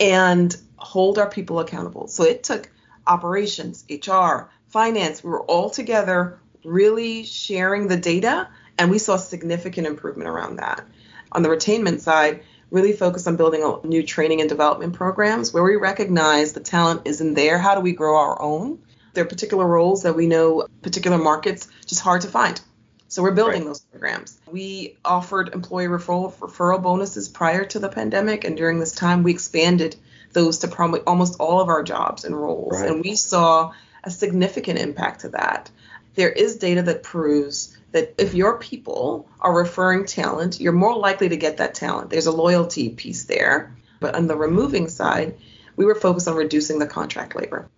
and 0.00 0.56
hold 0.76 1.18
our 1.18 1.28
people 1.28 1.60
accountable. 1.60 2.08
So 2.08 2.24
it 2.24 2.44
took 2.44 2.70
operations, 3.06 3.84
HR, 3.90 4.48
finance, 4.68 5.22
we 5.22 5.30
were 5.30 5.42
all 5.42 5.70
together 5.70 6.38
really 6.64 7.24
sharing 7.24 7.88
the 7.88 7.96
data, 7.96 8.48
and 8.78 8.90
we 8.90 8.98
saw 8.98 9.16
significant 9.16 9.86
improvement 9.86 10.28
around 10.28 10.56
that. 10.56 10.84
On 11.32 11.42
the 11.42 11.48
retainment 11.48 12.00
side, 12.00 12.42
really 12.72 12.94
focused 12.94 13.28
on 13.28 13.36
building 13.36 13.62
a 13.62 13.86
new 13.86 14.02
training 14.02 14.40
and 14.40 14.48
development 14.48 14.94
programs 14.94 15.52
where 15.52 15.62
we 15.62 15.76
recognize 15.76 16.54
the 16.54 16.60
talent 16.60 17.02
isn't 17.04 17.34
there. 17.34 17.58
How 17.58 17.74
do 17.74 17.82
we 17.82 17.92
grow 17.92 18.16
our 18.16 18.40
own? 18.40 18.78
There 19.12 19.22
are 19.24 19.28
particular 19.28 19.66
roles 19.66 20.04
that 20.04 20.16
we 20.16 20.26
know 20.26 20.66
particular 20.80 21.18
markets 21.18 21.68
just 21.86 22.00
hard 22.00 22.22
to 22.22 22.28
find. 22.28 22.58
So 23.08 23.22
we're 23.22 23.32
building 23.32 23.60
Right. 23.60 23.66
those 23.66 23.80
programs. 23.80 24.38
We 24.50 24.96
offered 25.04 25.50
employee 25.52 25.86
referral 25.86 26.32
referral 26.38 26.82
bonuses 26.82 27.28
prior 27.28 27.66
to 27.66 27.78
the 27.78 27.90
pandemic, 27.90 28.44
and 28.44 28.56
during 28.56 28.80
this 28.80 28.92
time, 28.92 29.22
we 29.22 29.32
expanded 29.32 29.96
those 30.32 30.58
to 30.58 30.68
probably 30.68 31.00
almost 31.00 31.38
all 31.38 31.60
of 31.60 31.68
our 31.68 31.82
jobs 31.82 32.24
and 32.24 32.34
roles, 32.34 32.80
Right. 32.80 32.90
and 32.90 33.04
we 33.04 33.16
saw 33.16 33.72
a 34.02 34.10
significant 34.10 34.78
impact 34.78 35.20
to 35.20 35.28
that. 35.28 35.70
There 36.14 36.30
is 36.30 36.56
data 36.56 36.80
that 36.82 37.02
proves 37.02 37.76
that 37.92 38.14
if 38.18 38.34
your 38.34 38.58
people 38.58 39.28
are 39.40 39.54
referring 39.54 40.06
talent, 40.06 40.60
you're 40.60 40.72
more 40.72 40.96
likely 40.96 41.28
to 41.28 41.36
get 41.36 41.58
that 41.58 41.74
talent. 41.74 42.10
There's 42.10 42.26
a 42.26 42.32
loyalty 42.32 42.90
piece 42.90 43.24
there. 43.24 43.76
But 44.00 44.14
on 44.14 44.26
the 44.26 44.36
removing 44.36 44.88
side, 44.88 45.36
we 45.76 45.84
were 45.84 45.94
focused 45.94 46.26
on 46.26 46.34
reducing 46.34 46.78
the 46.78 46.86
contract 46.86 47.36
labor. 47.36 47.68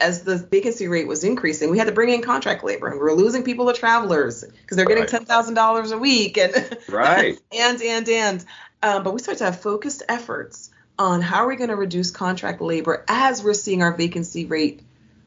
As 0.00 0.24
the 0.24 0.38
vacancy 0.38 0.88
rate 0.88 1.06
was 1.06 1.24
increasing, 1.24 1.70
we 1.70 1.78
had 1.78 1.86
to 1.86 1.92
bring 1.92 2.08
in 2.08 2.22
contract 2.22 2.64
labor, 2.64 2.88
and 2.88 2.96
we 2.96 3.02
were 3.02 3.14
losing 3.14 3.44
people 3.44 3.66
to 3.66 3.78
travelers 3.78 4.42
because 4.42 4.76
they're 4.76 4.86
getting 4.86 5.02
Right. 5.02 5.10
ten 5.10 5.26
thousand 5.26 5.54
dollars 5.54 5.92
a 5.92 5.98
week, 5.98 6.38
and 6.38 6.78
Right. 6.88 7.38
and 7.52 7.82
and 7.82 8.08
and. 8.08 8.44
Um, 8.82 9.02
but 9.02 9.12
we 9.12 9.20
started 9.20 9.40
to 9.40 9.44
have 9.44 9.60
focused 9.60 10.02
efforts 10.08 10.70
on 10.98 11.20
how 11.20 11.44
are 11.44 11.48
we 11.48 11.56
going 11.56 11.68
to 11.68 11.76
reduce 11.76 12.10
contract 12.10 12.62
labor 12.62 13.04
as 13.08 13.44
we're 13.44 13.52
seeing 13.52 13.82
our 13.82 13.94
vacancy 13.94 14.46
rate 14.46 14.80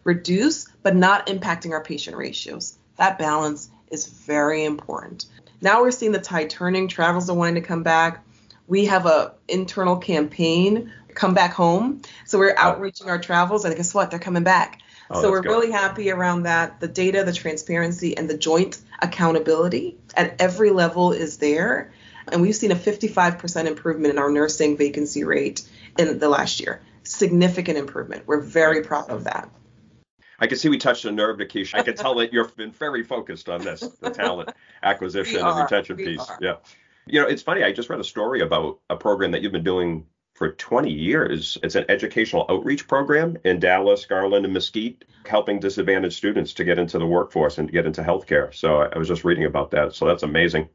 reduce, 0.04 0.68
but 0.82 0.96
not 0.96 1.28
impacting 1.28 1.72
our 1.72 1.84
patient 1.84 2.18
ratios. 2.18 2.76
That 2.98 3.20
balance 3.20 3.70
is 3.94 4.08
very 4.08 4.66
important. 4.66 5.26
Now 5.62 5.82
we're 5.82 5.92
seeing 5.92 6.12
the 6.12 6.20
tide 6.20 6.50
turning. 6.50 6.88
Travels 6.88 7.30
are 7.30 7.36
wanting 7.36 7.56
to 7.56 7.62
come 7.62 7.84
back. 7.84 8.26
We 8.68 8.86
have 8.86 9.06
a 9.06 9.34
internal 9.48 9.98
campaign, 9.98 10.92
come 11.14 11.34
back 11.34 11.54
home. 11.54 12.02
So 12.26 12.40
we're 12.40 12.56
oh. 12.58 12.62
outreaching 12.62 13.08
our 13.08 13.20
travels, 13.20 13.64
and 13.64 13.76
guess 13.76 13.94
what? 13.94 14.10
They're 14.10 14.20
coming 14.20 14.44
back. 14.44 14.82
Oh, 15.10 15.22
so 15.22 15.32
we're 15.32 15.42
good. 15.42 15.50
really 15.50 15.72
happy 15.72 16.12
around 16.12 16.44
that. 16.44 16.80
The 16.80 16.88
data, 16.88 17.24
the 17.24 17.34
transparency, 17.34 18.18
and 18.18 18.30
the 18.30 18.38
joint 18.38 18.82
accountability 19.00 19.98
at 20.16 20.42
every 20.42 20.72
level 20.72 21.12
is 21.12 21.38
there. 21.38 21.94
And 22.32 22.42
we've 22.42 22.56
seen 22.56 22.72
a 22.72 22.76
55% 22.76 23.66
improvement 23.66 24.14
in 24.14 24.18
our 24.18 24.32
nursing 24.32 24.78
vacancy 24.78 25.24
rate 25.24 25.62
in 25.98 26.20
the 26.20 26.30
last 26.30 26.60
year. 26.62 26.82
Significant 27.04 27.78
improvement. 27.78 28.24
We're 28.26 28.40
very 28.40 28.82
proud 28.82 29.10
of 29.10 29.26
that. 29.26 29.50
I 30.44 30.48
can 30.48 30.58
see 30.58 30.68
we 30.68 30.78
touched 30.78 31.06
a 31.06 31.12
nerve, 31.12 31.38
Nakesha. 31.38 31.76
I 31.76 31.84
can 31.84 31.96
tell 31.96 32.16
that 32.16 32.34
you've 32.34 32.54
been 32.58 32.72
very 32.72 33.02
focused 33.02 33.48
on 33.48 33.64
this, 33.64 33.80
the 33.80 34.10
talent 34.10 34.50
acquisition 34.84 35.36
We 35.36 35.42
and 35.42 35.58
retention 35.58 35.96
piece. 35.96 36.20
are. 36.20 36.38
Yeah. 36.42 36.56
You 37.06 37.22
know, 37.22 37.28
it's 37.28 37.42
funny. 37.42 37.64
I 37.64 37.72
just 37.72 37.90
read 37.90 38.02
a 38.02 38.04
story 38.04 38.42
about 38.42 38.80
a 38.90 38.98
program 38.98 39.32
that 39.32 39.42
you've 39.42 39.54
been 39.54 39.64
doing 39.64 40.06
for 40.36 40.52
20 40.52 40.92
years. 40.92 41.58
It's 41.64 41.76
an 41.76 41.86
educational 41.88 42.46
outreach 42.50 42.90
program 42.90 43.38
in 43.46 43.62
Dallas, 43.62 44.06
Garland, 44.06 44.44
and 44.44 44.54
Mesquite, 44.54 45.06
helping 45.26 45.62
disadvantaged 45.62 46.18
students 46.18 46.54
to 46.56 46.66
get 46.66 46.78
into 46.78 47.00
the 47.00 47.06
workforce 47.06 47.58
and 47.58 47.70
to 47.70 47.72
get 47.72 47.86
into 47.86 48.02
healthcare. 48.02 48.54
So 48.54 48.82
I 48.82 48.98
was 48.98 49.08
just 49.08 49.24
reading 49.24 49.46
about 49.46 49.72
that. 49.72 49.96
So 49.96 50.06
that's 50.06 50.24
amazing. 50.24 50.68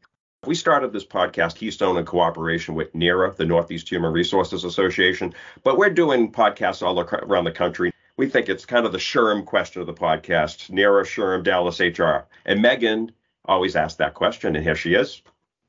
We 0.47 0.55
started 0.55 0.95
this 0.95 1.05
podcast, 1.05 1.57
Keystone, 1.57 1.99
in 1.99 2.07
cooperation 2.07 2.75
with 2.75 2.95
NEHRA, 2.95 3.37
the 3.37 3.45
Northeast 3.45 3.91
Human 3.91 4.15
Resources 4.15 4.65
Association, 4.65 5.35
but 5.63 5.77
we're 5.77 5.91
doing 5.91 6.33
podcasts 6.33 6.83
all 6.83 6.99
around 6.99 7.45
the 7.45 7.53
country. 7.53 7.93
We 8.19 8.29
think 8.29 8.51
it's 8.51 8.67
kind 8.67 8.85
of 8.85 8.93
the 8.93 8.99
SHRM 8.99 9.47
question 9.47 9.81
of 9.81 9.87
the 9.87 9.95
podcast, 9.95 10.71
NEHRA, 10.71 11.05
SHRM, 11.05 11.45
Dallas 11.45 11.81
HR. 11.81 12.27
And 12.45 12.61
Megan 12.61 13.13
always 13.47 13.77
asks 13.77 13.97
that 13.97 14.13
question, 14.13 14.57
and 14.57 14.65
here 14.65 14.75
she 14.75 14.93
is. 14.93 15.23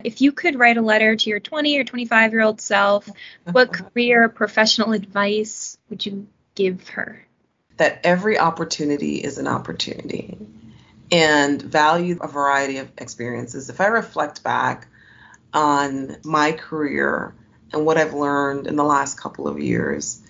If 0.03 0.19
you 0.19 0.33
could 0.33 0.59
write 0.59 0.75
a 0.75 0.81
letter 0.81 1.15
to 1.15 1.29
your 1.29 1.39
20 1.39 1.79
or 1.79 1.85
25 1.85 2.33
year 2.33 2.41
old 2.41 2.59
self, 2.59 3.07
what 3.49 3.71
career 3.93 4.23
or 4.23 4.29
professional 4.29 4.91
advice 4.91 5.77
would 5.89 6.05
you 6.05 6.27
give 6.55 6.89
her? 6.89 7.25
that 7.79 8.01
every 8.03 8.37
opportunity 8.37 9.15
is 9.15 9.37
an 9.37 9.47
opportunity 9.47 10.37
and 11.11 11.61
value 11.61 12.19
a 12.21 12.27
variety 12.27 12.77
of 12.77 12.91
experiences. 12.97 13.69
If 13.69 13.79
I 13.79 13.87
reflect 13.87 14.43
back 14.43 14.87
on 15.53 16.17
my 16.25 16.51
career 16.51 17.33
and 17.71 17.85
what 17.85 17.97
I've 17.97 18.13
learned 18.13 18.67
in 18.67 18.75
the 18.75 18.83
last 18.83 19.17
couple 19.17 19.47
of 19.47 19.59
years, 19.59 20.21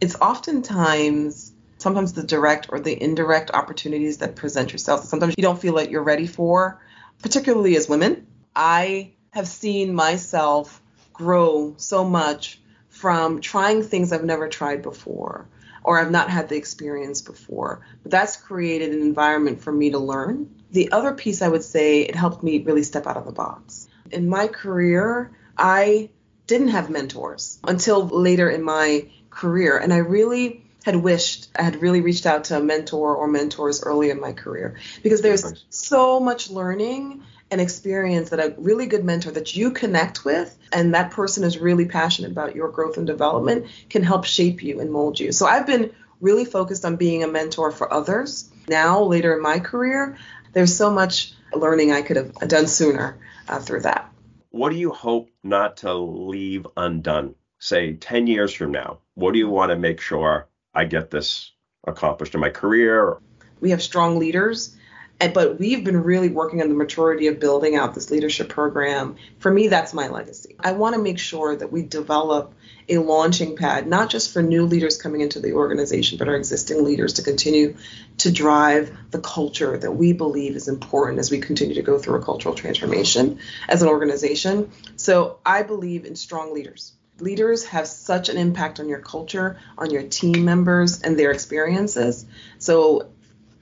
it's 0.00 0.16
oftentimes 0.16 1.45
sometimes 1.78 2.12
the 2.12 2.22
direct 2.22 2.66
or 2.70 2.80
the 2.80 3.00
indirect 3.02 3.50
opportunities 3.52 4.18
that 4.18 4.36
present 4.36 4.72
yourself 4.72 5.02
that 5.02 5.08
sometimes 5.08 5.34
you 5.36 5.42
don't 5.42 5.60
feel 5.60 5.74
like 5.74 5.90
you're 5.90 6.02
ready 6.02 6.26
for, 6.26 6.80
particularly 7.22 7.76
as 7.76 7.88
women. 7.88 8.26
I 8.54 9.12
have 9.30 9.48
seen 9.48 9.94
myself 9.94 10.80
grow 11.12 11.74
so 11.76 12.04
much 12.04 12.60
from 12.88 13.40
trying 13.40 13.82
things 13.82 14.12
I've 14.12 14.24
never 14.24 14.48
tried 14.48 14.82
before 14.82 15.48
or 15.86 16.00
I've 16.00 16.10
not 16.10 16.30
had 16.30 16.48
the 16.48 16.56
experience 16.56 17.22
before. 17.22 17.86
But 18.02 18.10
that's 18.10 18.36
created 18.36 18.92
an 18.92 19.00
environment 19.02 19.62
for 19.62 19.72
me 19.72 19.90
to 19.90 19.98
learn. 19.98 20.54
The 20.72 20.90
other 20.90 21.14
piece 21.14 21.42
I 21.42 21.48
would 21.48 21.62
say 21.62 22.00
it 22.00 22.16
helped 22.16 22.42
me 22.42 22.58
really 22.58 22.82
step 22.82 23.06
out 23.06 23.16
of 23.16 23.24
the 23.24 23.32
box. 23.32 23.86
In 24.10 24.28
my 24.28 24.48
career, 24.48 25.30
I 25.56 26.10
didn't 26.46 26.68
have 26.68 26.90
mentors 26.90 27.58
until 27.64 28.06
later 28.06 28.50
in 28.50 28.62
my 28.62 29.08
career 29.30 29.78
and 29.78 29.92
I 29.92 29.98
really 29.98 30.65
had 30.86 30.94
wished 30.94 31.48
I 31.56 31.64
had 31.64 31.82
really 31.82 32.00
reached 32.00 32.26
out 32.26 32.44
to 32.44 32.58
a 32.58 32.62
mentor 32.62 33.16
or 33.16 33.26
mentors 33.26 33.82
early 33.82 34.10
in 34.10 34.20
my 34.20 34.32
career 34.32 34.76
because 35.02 35.20
there's 35.20 35.64
so 35.68 36.20
much 36.20 36.48
learning 36.48 37.24
and 37.50 37.60
experience 37.60 38.30
that 38.30 38.38
a 38.38 38.54
really 38.56 38.86
good 38.86 39.04
mentor 39.04 39.32
that 39.32 39.56
you 39.56 39.72
connect 39.72 40.24
with 40.24 40.56
and 40.72 40.94
that 40.94 41.10
person 41.10 41.42
is 41.42 41.58
really 41.58 41.86
passionate 41.86 42.30
about 42.30 42.54
your 42.54 42.68
growth 42.68 42.98
and 42.98 43.06
development 43.08 43.66
can 43.90 44.04
help 44.04 44.24
shape 44.24 44.62
you 44.62 44.78
and 44.78 44.92
mold 44.92 45.18
you. 45.18 45.32
So 45.32 45.44
I've 45.44 45.66
been 45.66 45.92
really 46.20 46.44
focused 46.44 46.84
on 46.84 46.94
being 46.94 47.24
a 47.24 47.28
mentor 47.28 47.72
for 47.72 47.92
others. 47.92 48.48
Now, 48.68 49.02
later 49.02 49.34
in 49.34 49.42
my 49.42 49.58
career, 49.58 50.16
there's 50.52 50.76
so 50.76 50.92
much 50.92 51.32
learning 51.52 51.90
I 51.90 52.02
could 52.02 52.16
have 52.16 52.32
done 52.46 52.68
sooner 52.68 53.18
uh, 53.48 53.58
through 53.58 53.80
that. 53.80 54.08
What 54.50 54.70
do 54.70 54.76
you 54.76 54.92
hope 54.92 55.30
not 55.42 55.78
to 55.78 55.94
leave 55.94 56.64
undone? 56.76 57.34
Say 57.58 57.94
10 57.94 58.28
years 58.28 58.52
from 58.52 58.70
now, 58.70 59.00
what 59.14 59.32
do 59.32 59.40
you 59.40 59.48
want 59.48 59.70
to 59.70 59.76
make 59.76 60.00
sure 60.00 60.46
I 60.76 60.84
get 60.84 61.10
this 61.10 61.52
accomplished 61.86 62.34
in 62.34 62.40
my 62.40 62.50
career? 62.50 63.18
We 63.60 63.70
have 63.70 63.82
strong 63.82 64.18
leaders 64.18 64.76
but 65.18 65.58
we've 65.58 65.82
been 65.82 66.02
really 66.02 66.28
working 66.28 66.60
on 66.60 66.68
the 66.68 66.74
maturity 66.74 67.26
of 67.28 67.40
building 67.40 67.74
out 67.74 67.94
this 67.94 68.10
leadership 68.10 68.48
program. 68.48 69.16
For 69.38 69.50
me, 69.50 69.68
that's 69.68 69.94
my 69.94 70.08
legacy. 70.08 70.56
I 70.60 70.72
want 70.72 70.94
to 70.94 71.00
make 71.00 71.18
sure 71.18 71.56
that 71.56 71.72
we 71.72 71.82
develop 71.82 72.52
a 72.88 72.98
launching 72.98 73.56
pad, 73.56 73.86
not 73.86 74.10
just 74.10 74.32
for 74.32 74.42
new 74.42 74.66
leaders 74.66 75.00
coming 75.00 75.22
into 75.22 75.40
the 75.40 75.54
organization, 75.54 76.18
but 76.18 76.28
our 76.28 76.36
existing 76.36 76.84
leaders 76.84 77.14
to 77.14 77.22
continue 77.22 77.76
to 78.18 78.30
drive 78.30 78.96
the 79.10 79.18
culture 79.18 79.76
that 79.76 79.92
we 79.92 80.12
believe 80.12 80.54
is 80.54 80.68
important 80.68 81.18
as 81.18 81.30
we 81.30 81.40
continue 81.40 81.74
to 81.74 81.82
go 81.82 81.98
through 81.98 82.16
a 82.16 82.22
cultural 82.22 82.54
transformation 82.54 83.38
as 83.68 83.82
an 83.82 83.88
organization. 83.88 84.70
So 84.96 85.38
I 85.44 85.62
believe 85.62 86.04
in 86.04 86.14
strong 86.14 86.54
leaders. 86.54 86.92
Leaders 87.18 87.64
have 87.64 87.86
such 87.86 88.28
an 88.28 88.36
impact 88.36 88.78
on 88.78 88.88
your 88.88 88.98
culture, 88.98 89.58
on 89.78 89.90
your 89.90 90.02
team 90.02 90.44
members, 90.44 91.00
and 91.02 91.18
their 91.18 91.30
experiences. 91.30 92.26
So 92.58 93.08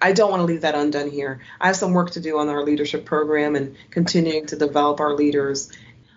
I 0.02 0.12
don't 0.12 0.30
want 0.30 0.40
to 0.40 0.44
leave 0.44 0.62
that 0.62 0.74
undone 0.74 1.10
here. 1.10 1.40
I 1.60 1.68
have 1.68 1.76
some 1.76 1.92
work 1.92 2.10
to 2.12 2.20
do 2.20 2.38
on 2.38 2.48
our 2.48 2.62
leadership 2.62 3.04
program 3.04 3.56
and 3.56 3.76
continuing 3.90 4.46
to 4.46 4.56
develop 4.56 5.00
our 5.00 5.14
leaders. 5.14 5.72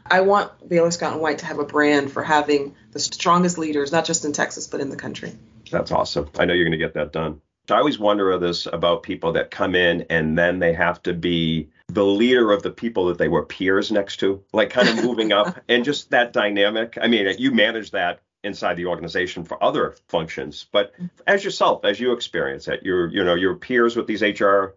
I 0.05 0.21
want 0.21 0.67
Baylor 0.67 0.91
Scott 0.91 1.13
and 1.13 1.21
White 1.21 1.39
to 1.39 1.45
have 1.45 1.59
a 1.59 1.65
brand 1.65 2.11
for 2.11 2.23
having 2.23 2.75
the 2.91 2.99
strongest 2.99 3.57
leaders, 3.57 3.91
not 3.91 4.05
just 4.05 4.25
in 4.25 4.33
Texas, 4.33 4.67
but 4.67 4.79
in 4.79 4.89
the 4.89 4.95
country. 4.95 5.33
That's 5.71 5.91
awesome. 5.91 6.29
I 6.39 6.45
know 6.45 6.53
you're 6.53 6.65
going 6.65 6.71
to 6.71 6.77
get 6.77 6.95
that 6.95 7.11
done. 7.11 7.41
I 7.69 7.77
always 7.77 7.99
wonder 7.99 8.37
this 8.39 8.65
about 8.65 9.03
people 9.03 9.33
that 9.33 9.51
come 9.51 9.75
in 9.75 10.05
and 10.09 10.37
then 10.37 10.59
they 10.59 10.73
have 10.73 11.03
to 11.03 11.13
be 11.13 11.69
the 11.87 12.05
leader 12.05 12.51
of 12.51 12.63
the 12.63 12.71
people 12.71 13.07
that 13.07 13.17
they 13.17 13.27
were 13.27 13.45
peers 13.45 13.91
next 13.91 14.17
to, 14.17 14.43
like 14.53 14.69
kind 14.69 14.89
of 14.89 14.95
moving 15.03 15.31
up 15.31 15.59
and 15.69 15.85
just 15.85 16.11
that 16.11 16.33
dynamic. 16.33 16.97
I 17.01 17.07
mean, 17.07 17.33
you 17.37 17.51
manage 17.51 17.91
that 17.91 18.21
inside 18.43 18.75
the 18.77 18.85
organization 18.85 19.43
for 19.43 19.61
other 19.63 19.95
functions. 20.07 20.65
But 20.71 20.93
as 21.25 21.43
yourself, 21.43 21.85
as 21.85 21.99
you 21.99 22.13
experience 22.13 22.67
it, 22.67 22.81
you're 22.83 23.07
you 23.07 23.23
know 23.23 23.35
your 23.35 23.55
peers 23.55 23.95
with 23.95 24.07
these 24.07 24.21
HR 24.21 24.75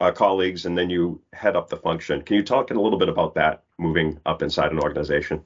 uh, 0.00 0.12
colleagues, 0.12 0.66
and 0.66 0.76
then 0.76 0.90
you 0.90 1.20
head 1.32 1.56
up 1.56 1.68
the 1.68 1.76
function. 1.76 2.22
Can 2.22 2.36
you 2.36 2.42
talk 2.42 2.70
a 2.70 2.74
little 2.74 2.98
bit 2.98 3.08
about 3.08 3.34
that 3.34 3.62
moving 3.78 4.20
up 4.26 4.42
inside 4.42 4.72
an 4.72 4.80
organization? 4.80 5.42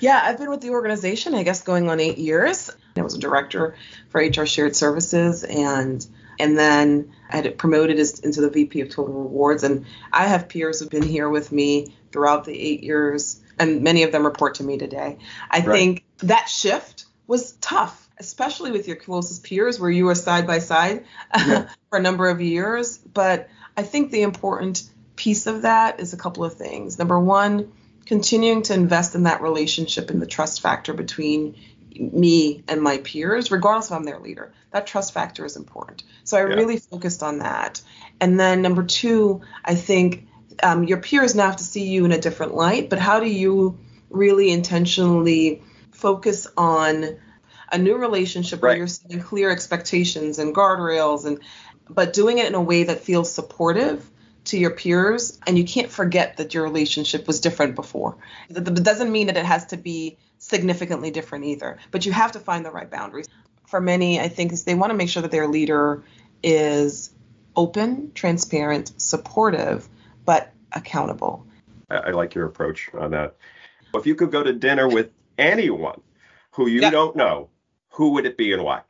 Yeah, 0.00 0.20
I've 0.22 0.38
been 0.38 0.50
with 0.50 0.60
the 0.60 0.70
organization, 0.70 1.34
I 1.34 1.42
guess, 1.42 1.62
going 1.62 1.88
on 1.88 1.98
eight 1.98 2.18
years. 2.18 2.70
I 2.96 3.02
was 3.02 3.14
a 3.14 3.18
director 3.18 3.74
for 4.10 4.20
HR 4.20 4.46
Shared 4.46 4.76
Services, 4.76 5.42
and 5.42 6.06
and 6.38 6.56
then 6.56 7.12
I 7.30 7.36
had 7.36 7.46
it 7.46 7.58
promoted 7.58 7.98
as, 7.98 8.20
into 8.20 8.40
the 8.40 8.50
VP 8.50 8.80
of 8.80 8.90
Total 8.90 9.12
Rewards. 9.12 9.64
And 9.64 9.86
I 10.12 10.26
have 10.26 10.48
peers 10.48 10.80
who've 10.80 10.90
been 10.90 11.02
here 11.02 11.28
with 11.28 11.52
me 11.52 11.94
throughout 12.12 12.44
the 12.44 12.58
eight 12.58 12.82
years, 12.82 13.40
and 13.58 13.82
many 13.82 14.02
of 14.02 14.12
them 14.12 14.24
report 14.24 14.56
to 14.56 14.64
me 14.64 14.78
today. 14.78 15.18
I 15.50 15.58
right. 15.58 15.66
think 15.66 16.04
that 16.18 16.48
shift 16.48 17.06
was 17.26 17.52
tough, 17.52 18.08
especially 18.18 18.70
with 18.70 18.86
your 18.86 18.96
closest 18.96 19.44
peers 19.44 19.78
where 19.78 19.90
you 19.90 20.06
were 20.06 20.14
side 20.14 20.46
by 20.46 20.58
side 20.60 21.04
yeah. 21.36 21.68
for 21.90 21.98
a 21.98 22.02
number 22.02 22.28
of 22.28 22.40
years. 22.40 22.98
But 22.98 23.48
I 23.76 23.82
think 23.82 24.10
the 24.10 24.22
important 24.22 24.82
piece 25.16 25.46
of 25.46 25.62
that 25.62 26.00
is 26.00 26.12
a 26.12 26.16
couple 26.16 26.44
of 26.44 26.54
things. 26.54 26.98
Number 26.98 27.18
one, 27.18 27.72
continuing 28.06 28.62
to 28.62 28.74
invest 28.74 29.14
in 29.14 29.24
that 29.24 29.42
relationship 29.42 30.08
and 30.08 30.22
the 30.22 30.26
trust 30.26 30.62
factor 30.62 30.94
between 30.94 31.56
me 31.98 32.62
and 32.68 32.80
my 32.80 32.98
peers, 32.98 33.50
regardless 33.50 33.86
if 33.86 33.92
I'm 33.92 34.04
their 34.04 34.18
leader. 34.18 34.52
That 34.70 34.86
trust 34.86 35.12
factor 35.12 35.44
is 35.44 35.56
important. 35.56 36.04
So 36.24 36.36
I 36.36 36.40
yeah. 36.40 36.54
really 36.54 36.78
focused 36.78 37.22
on 37.22 37.38
that. 37.38 37.80
And 38.20 38.38
then 38.38 38.62
number 38.62 38.84
two, 38.84 39.42
I 39.64 39.74
think 39.74 40.26
um, 40.62 40.84
your 40.84 40.98
peers 40.98 41.34
now 41.34 41.46
have 41.46 41.56
to 41.56 41.64
see 41.64 41.88
you 41.88 42.04
in 42.04 42.12
a 42.12 42.20
different 42.20 42.54
light, 42.54 42.90
but 42.90 42.98
how 42.98 43.20
do 43.20 43.28
you 43.28 43.78
really 44.10 44.50
intentionally 44.50 45.62
focus 45.92 46.46
on 46.56 47.18
a 47.70 47.78
new 47.78 47.96
relationship 47.96 48.62
right. 48.62 48.70
where 48.70 48.78
you're 48.78 48.86
setting 48.86 49.20
clear 49.20 49.50
expectations 49.50 50.38
and 50.38 50.54
guardrails 50.54 51.26
and 51.26 51.40
but 51.90 52.12
doing 52.12 52.38
it 52.38 52.46
in 52.46 52.54
a 52.54 52.60
way 52.60 52.84
that 52.84 53.00
feels 53.00 53.32
supportive 53.32 54.08
to 54.44 54.58
your 54.58 54.70
peers 54.70 55.38
and 55.46 55.58
you 55.58 55.64
can't 55.64 55.90
forget 55.90 56.38
that 56.38 56.54
your 56.54 56.62
relationship 56.62 57.26
was 57.26 57.40
different 57.40 57.74
before 57.74 58.16
that 58.48 58.64
doesn't 58.82 59.12
mean 59.12 59.26
that 59.26 59.36
it 59.36 59.44
has 59.44 59.66
to 59.66 59.76
be 59.76 60.16
significantly 60.38 61.10
different 61.10 61.44
either 61.44 61.78
but 61.90 62.06
you 62.06 62.12
have 62.12 62.32
to 62.32 62.40
find 62.40 62.64
the 62.64 62.70
right 62.70 62.90
boundaries 62.90 63.28
for 63.66 63.80
many 63.80 64.20
i 64.20 64.28
think 64.28 64.52
is 64.52 64.64
they 64.64 64.74
want 64.74 64.90
to 64.90 64.96
make 64.96 65.08
sure 65.08 65.22
that 65.22 65.30
their 65.30 65.48
leader 65.48 66.02
is 66.42 67.12
open 67.56 68.12
transparent 68.14 68.92
supportive 69.00 69.88
but 70.24 70.52
accountable 70.72 71.46
i, 71.90 71.96
I 71.96 72.10
like 72.10 72.34
your 72.34 72.46
approach 72.46 72.90
on 72.94 73.10
that 73.10 73.36
if 73.94 74.06
you 74.06 74.14
could 74.14 74.30
go 74.30 74.42
to 74.42 74.52
dinner 74.52 74.88
with 74.88 75.10
anyone 75.36 76.00
who 76.52 76.68
you 76.68 76.80
yep. 76.80 76.92
don't 76.92 77.16
know, 77.16 77.48
who 77.90 78.12
would 78.12 78.26
it 78.26 78.36
be 78.36 78.52
and 78.52 78.62
why? 78.64 78.82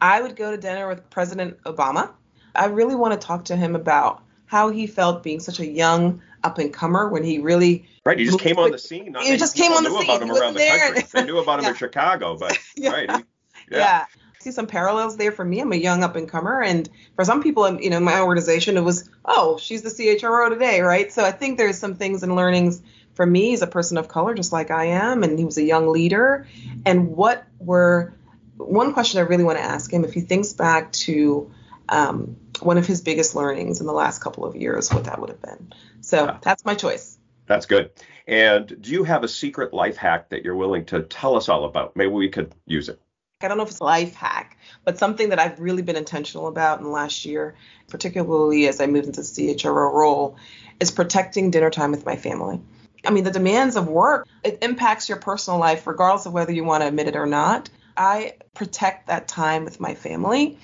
I 0.00 0.20
would 0.20 0.36
go 0.36 0.50
to 0.50 0.56
dinner 0.56 0.88
with 0.88 1.08
President 1.10 1.62
Obama. 1.64 2.10
I 2.54 2.66
really 2.66 2.94
want 2.94 3.18
to 3.18 3.26
talk 3.26 3.46
to 3.46 3.56
him 3.56 3.74
about 3.74 4.22
how 4.46 4.70
he 4.70 4.86
felt 4.86 5.22
being 5.22 5.40
such 5.40 5.60
a 5.60 5.66
young 5.66 6.22
up 6.46 6.58
and 6.58 6.72
comer 6.72 7.08
when 7.08 7.24
he 7.24 7.38
really 7.38 7.88
right. 8.04 8.18
He 8.18 8.24
just 8.24 8.40
came 8.40 8.58
on 8.58 8.70
the 8.70 8.78
scene. 8.78 9.14
he 9.20 9.36
just 9.36 9.56
came 9.56 9.72
on 9.72 9.84
the 9.84 9.90
scene. 9.90 10.04
About 10.04 10.22
him 10.22 10.30
around 10.30 10.54
the 10.54 10.66
country. 10.66 11.04
They 11.12 11.24
knew 11.24 11.38
about 11.38 11.58
him 11.58 11.64
yeah. 11.64 11.70
in 11.70 11.76
Chicago, 11.76 12.36
but 12.38 12.58
yeah. 12.76 12.90
right. 12.90 13.08
Yeah. 13.08 13.24
yeah. 13.70 14.04
See 14.38 14.52
some 14.52 14.68
parallels 14.68 15.16
there 15.16 15.32
for 15.32 15.44
me. 15.44 15.60
I'm 15.60 15.72
a 15.72 15.76
young 15.76 16.04
up 16.04 16.14
and 16.14 16.28
comer, 16.28 16.62
and 16.62 16.88
for 17.16 17.24
some 17.24 17.42
people, 17.42 17.80
you 17.80 17.90
know, 17.90 17.96
in 17.96 18.04
my 18.04 18.20
organization, 18.20 18.76
it 18.76 18.82
was, 18.82 19.10
oh, 19.24 19.58
she's 19.58 19.82
the 19.82 19.88
CHRO 19.88 20.50
today, 20.50 20.82
right? 20.82 21.12
So 21.12 21.24
I 21.24 21.32
think 21.32 21.58
there's 21.58 21.78
some 21.78 21.96
things 21.96 22.22
and 22.22 22.36
learnings 22.36 22.80
for 23.14 23.26
me, 23.26 23.54
as 23.54 23.62
a 23.62 23.66
person 23.66 23.96
of 23.96 24.06
color, 24.06 24.34
just 24.34 24.52
like 24.52 24.70
I 24.70 24.84
am, 24.84 25.24
and 25.24 25.38
he 25.38 25.44
was 25.44 25.58
a 25.58 25.64
young 25.64 25.88
leader. 25.88 26.46
And 26.84 27.08
what 27.08 27.44
were 27.58 28.14
one 28.56 28.92
question 28.92 29.18
I 29.18 29.24
really 29.24 29.42
want 29.42 29.58
to 29.58 29.64
ask 29.64 29.92
him 29.92 30.04
if 30.04 30.12
he 30.12 30.20
thinks 30.20 30.52
back 30.52 30.92
to 30.92 31.50
um, 31.88 32.36
one 32.60 32.78
of 32.78 32.86
his 32.86 33.00
biggest 33.00 33.34
learnings 33.34 33.80
in 33.80 33.86
the 33.86 33.92
last 33.92 34.20
couple 34.20 34.44
of 34.44 34.56
years, 34.56 34.92
what 34.92 35.04
that 35.04 35.20
would 35.20 35.30
have 35.30 35.42
been. 35.42 35.72
So 36.00 36.24
yeah. 36.24 36.38
that's 36.42 36.64
my 36.64 36.74
choice. 36.74 37.18
That's 37.46 37.66
good. 37.66 37.90
And 38.26 38.80
do 38.80 38.90
you 38.90 39.04
have 39.04 39.22
a 39.22 39.28
secret 39.28 39.72
life 39.72 39.96
hack 39.96 40.30
that 40.30 40.44
you're 40.44 40.56
willing 40.56 40.84
to 40.86 41.02
tell 41.02 41.36
us 41.36 41.48
all 41.48 41.64
about? 41.64 41.96
Maybe 41.96 42.10
we 42.10 42.28
could 42.28 42.52
use 42.66 42.88
it. 42.88 43.00
I 43.40 43.48
don't 43.48 43.58
know 43.58 43.64
if 43.64 43.70
it's 43.70 43.80
a 43.80 43.84
life 43.84 44.14
hack, 44.14 44.58
but 44.84 44.98
something 44.98 45.28
that 45.28 45.38
I've 45.38 45.60
really 45.60 45.82
been 45.82 45.96
intentional 45.96 46.48
about 46.48 46.78
in 46.78 46.84
the 46.84 46.90
last 46.90 47.26
year, 47.26 47.54
particularly 47.88 48.66
as 48.66 48.80
I 48.80 48.86
moved 48.86 49.06
into 49.06 49.20
the 49.20 49.26
CHRO 49.26 49.92
role, 49.92 50.36
is 50.80 50.90
protecting 50.90 51.50
dinner 51.50 51.70
time 51.70 51.90
with 51.90 52.06
my 52.06 52.16
family. 52.16 52.60
I 53.04 53.10
mean, 53.10 53.24
the 53.24 53.30
demands 53.30 53.76
of 53.76 53.88
work, 53.88 54.26
it 54.42 54.58
impacts 54.62 55.08
your 55.08 55.18
personal 55.18 55.60
life, 55.60 55.86
regardless 55.86 56.26
of 56.26 56.32
whether 56.32 56.52
you 56.52 56.64
want 56.64 56.82
to 56.82 56.88
admit 56.88 57.08
it 57.08 57.16
or 57.16 57.26
not. 57.26 57.68
I 57.96 58.34
protect 58.54 59.08
that 59.08 59.28
time 59.28 59.64
with 59.64 59.80
my 59.80 59.94
family 59.94 60.58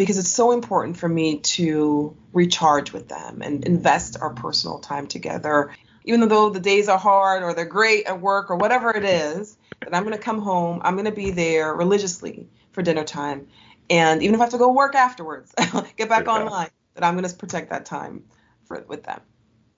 because 0.00 0.16
it's 0.16 0.32
so 0.32 0.52
important 0.52 0.96
for 0.96 1.06
me 1.06 1.40
to 1.40 2.16
recharge 2.32 2.90
with 2.90 3.06
them 3.06 3.42
and 3.42 3.66
invest 3.66 4.16
our 4.18 4.30
personal 4.30 4.78
time 4.78 5.06
together. 5.06 5.76
Even 6.04 6.26
though 6.26 6.48
the 6.48 6.58
days 6.58 6.88
are 6.88 6.96
hard 6.96 7.42
or 7.42 7.52
they're 7.52 7.66
great 7.66 8.06
at 8.06 8.18
work 8.18 8.50
or 8.50 8.56
whatever 8.56 8.96
it 8.96 9.04
is, 9.04 9.58
that 9.80 9.94
I'm 9.94 10.04
going 10.04 10.16
to 10.16 10.22
come 10.22 10.40
home, 10.40 10.80
I'm 10.82 10.94
going 10.94 11.04
to 11.04 11.12
be 11.12 11.32
there 11.32 11.74
religiously 11.74 12.48
for 12.72 12.80
dinner 12.80 13.04
time. 13.04 13.48
And 13.90 14.22
even 14.22 14.34
if 14.34 14.40
I 14.40 14.44
have 14.44 14.52
to 14.52 14.58
go 14.58 14.72
work 14.72 14.94
afterwards, 14.94 15.52
get 15.98 16.08
back 16.08 16.26
online, 16.26 16.70
that 16.94 17.04
I'm 17.04 17.14
going 17.14 17.28
to 17.28 17.36
protect 17.36 17.68
that 17.68 17.84
time 17.84 18.24
for, 18.64 18.82
with 18.88 19.02
them. 19.02 19.20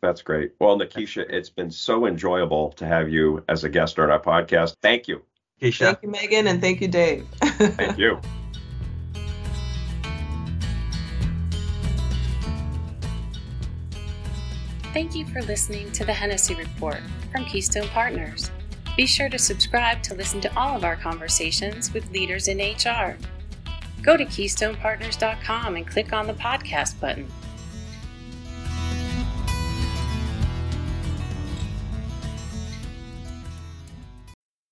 That's 0.02 0.22
great. 0.22 0.52
Well, 0.61 0.78
Nakesha, 0.78 1.28
it's 1.28 1.50
been 1.50 1.72
so 1.72 2.06
enjoyable 2.06 2.70
to 2.74 2.87
have 2.87 3.08
you 3.08 3.42
as 3.48 3.64
a 3.64 3.68
guest 3.68 3.98
on 3.98 4.08
our 4.08 4.20
podcast. 4.20 4.76
Thank 4.80 5.08
you. 5.08 5.22
Keisha. 5.61 5.78
Thank 5.78 6.02
you, 6.04 6.11
Megan, 6.11 6.46
and 6.46 6.61
thank 6.61 6.80
you, 6.80 6.87
Dave. 6.87 7.26
thank 7.40 7.98
you. 7.98 8.20
Thank 14.92 15.14
you 15.14 15.24
for 15.24 15.40
listening 15.42 15.90
to 15.92 16.05
the 16.05 16.12
Hennessy 16.12 16.55
Report 16.55 17.00
from 17.33 17.46
Keystone 17.46 17.88
Partners. 17.88 18.50
Be 18.94 19.07
sure 19.07 19.31
to 19.31 19.38
subscribe 19.38 20.02
to 20.02 20.14
listen 20.14 20.38
to 20.42 20.55
all 20.55 20.76
of 20.76 20.85
our 20.85 20.96
conversations 20.96 21.94
with 21.94 22.11
leaders 22.11 22.48
in 22.48 22.59
HR. 22.59 23.16
Go 24.02 24.18
to 24.18 24.26
KeystonePartners.com 24.26 25.76
and 25.76 25.87
click 25.87 26.12
on 26.12 26.26
the 26.26 26.35
podcast 26.35 27.00
button 27.00 27.26